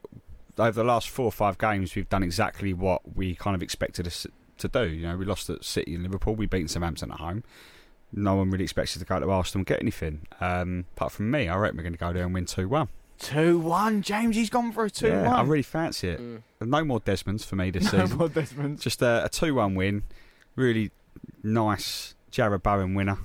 [0.57, 4.07] over the last four or five games, we've done exactly what we kind of expected
[4.07, 4.27] us
[4.59, 4.87] to do.
[4.87, 7.43] You know, we lost at City and Liverpool, we beat Southampton at home.
[8.11, 10.27] no one really expects us to go to Arsenal and get anything.
[10.39, 12.87] Um, apart from me, I reckon we're going to go there and win 2 1.
[13.19, 14.01] 2 1.
[14.03, 15.33] James, he's gone for a 2 Yeah, 1.
[15.33, 16.21] I really fancy it.
[16.61, 18.09] No more Desmonds for me this No season.
[18.09, 18.79] No more Desmonds.
[18.81, 20.03] Just a, a 2 1 win.
[20.55, 20.91] Really
[21.43, 23.17] nice Jarrod Bowen winner.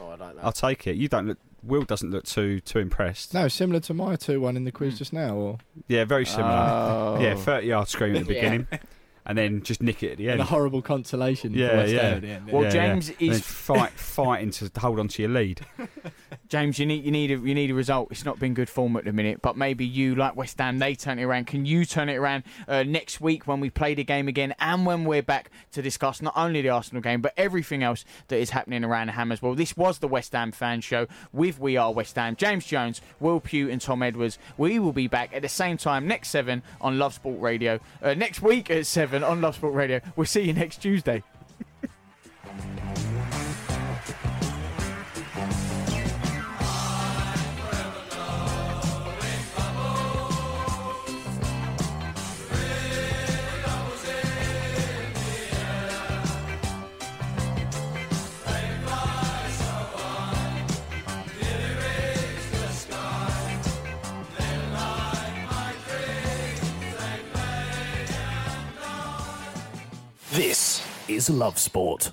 [0.00, 0.44] Oh, I like that.
[0.44, 0.96] I'll take it.
[0.96, 1.38] You don't look.
[1.62, 3.34] Will doesn't look too too impressed.
[3.34, 4.98] No, similar to my 2 1 in the quiz hmm.
[4.98, 5.34] just now.
[5.34, 5.58] Or
[5.88, 6.48] Yeah, very similar.
[6.48, 7.18] Oh.
[7.20, 8.40] Yeah, 30 yard scream at the Yeah.
[8.40, 8.68] beginning,
[9.24, 10.40] and then just nick it at the and end.
[10.42, 11.54] a horrible consolation.
[11.54, 12.00] Yeah, West yeah.
[12.00, 12.52] At the end.
[12.52, 13.30] Well, Yeah, James yeah.
[13.30, 15.60] Is- then fight fighting to hold on to your lead.
[16.48, 18.08] James, you need you need a you need a result.
[18.10, 20.94] It's not been good form at the minute, but maybe you like West Ham, they
[20.94, 21.46] turn it around.
[21.46, 24.86] Can you turn it around uh, next week when we play the game again, and
[24.86, 28.50] when we're back to discuss not only the Arsenal game but everything else that is
[28.50, 29.54] happening around the Ham as well?
[29.54, 32.36] This was the West Ham fan show with We Are West Ham.
[32.36, 34.38] James Jones, Will Pugh, and Tom Edwards.
[34.56, 37.80] We will be back at the same time next seven on Love Sport Radio.
[38.02, 40.00] Uh, next week at seven on Love Sport Radio.
[40.14, 41.22] We'll see you next Tuesday.
[71.16, 72.12] is Love Sport.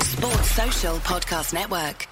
[0.00, 2.08] Sports Social Podcast Network.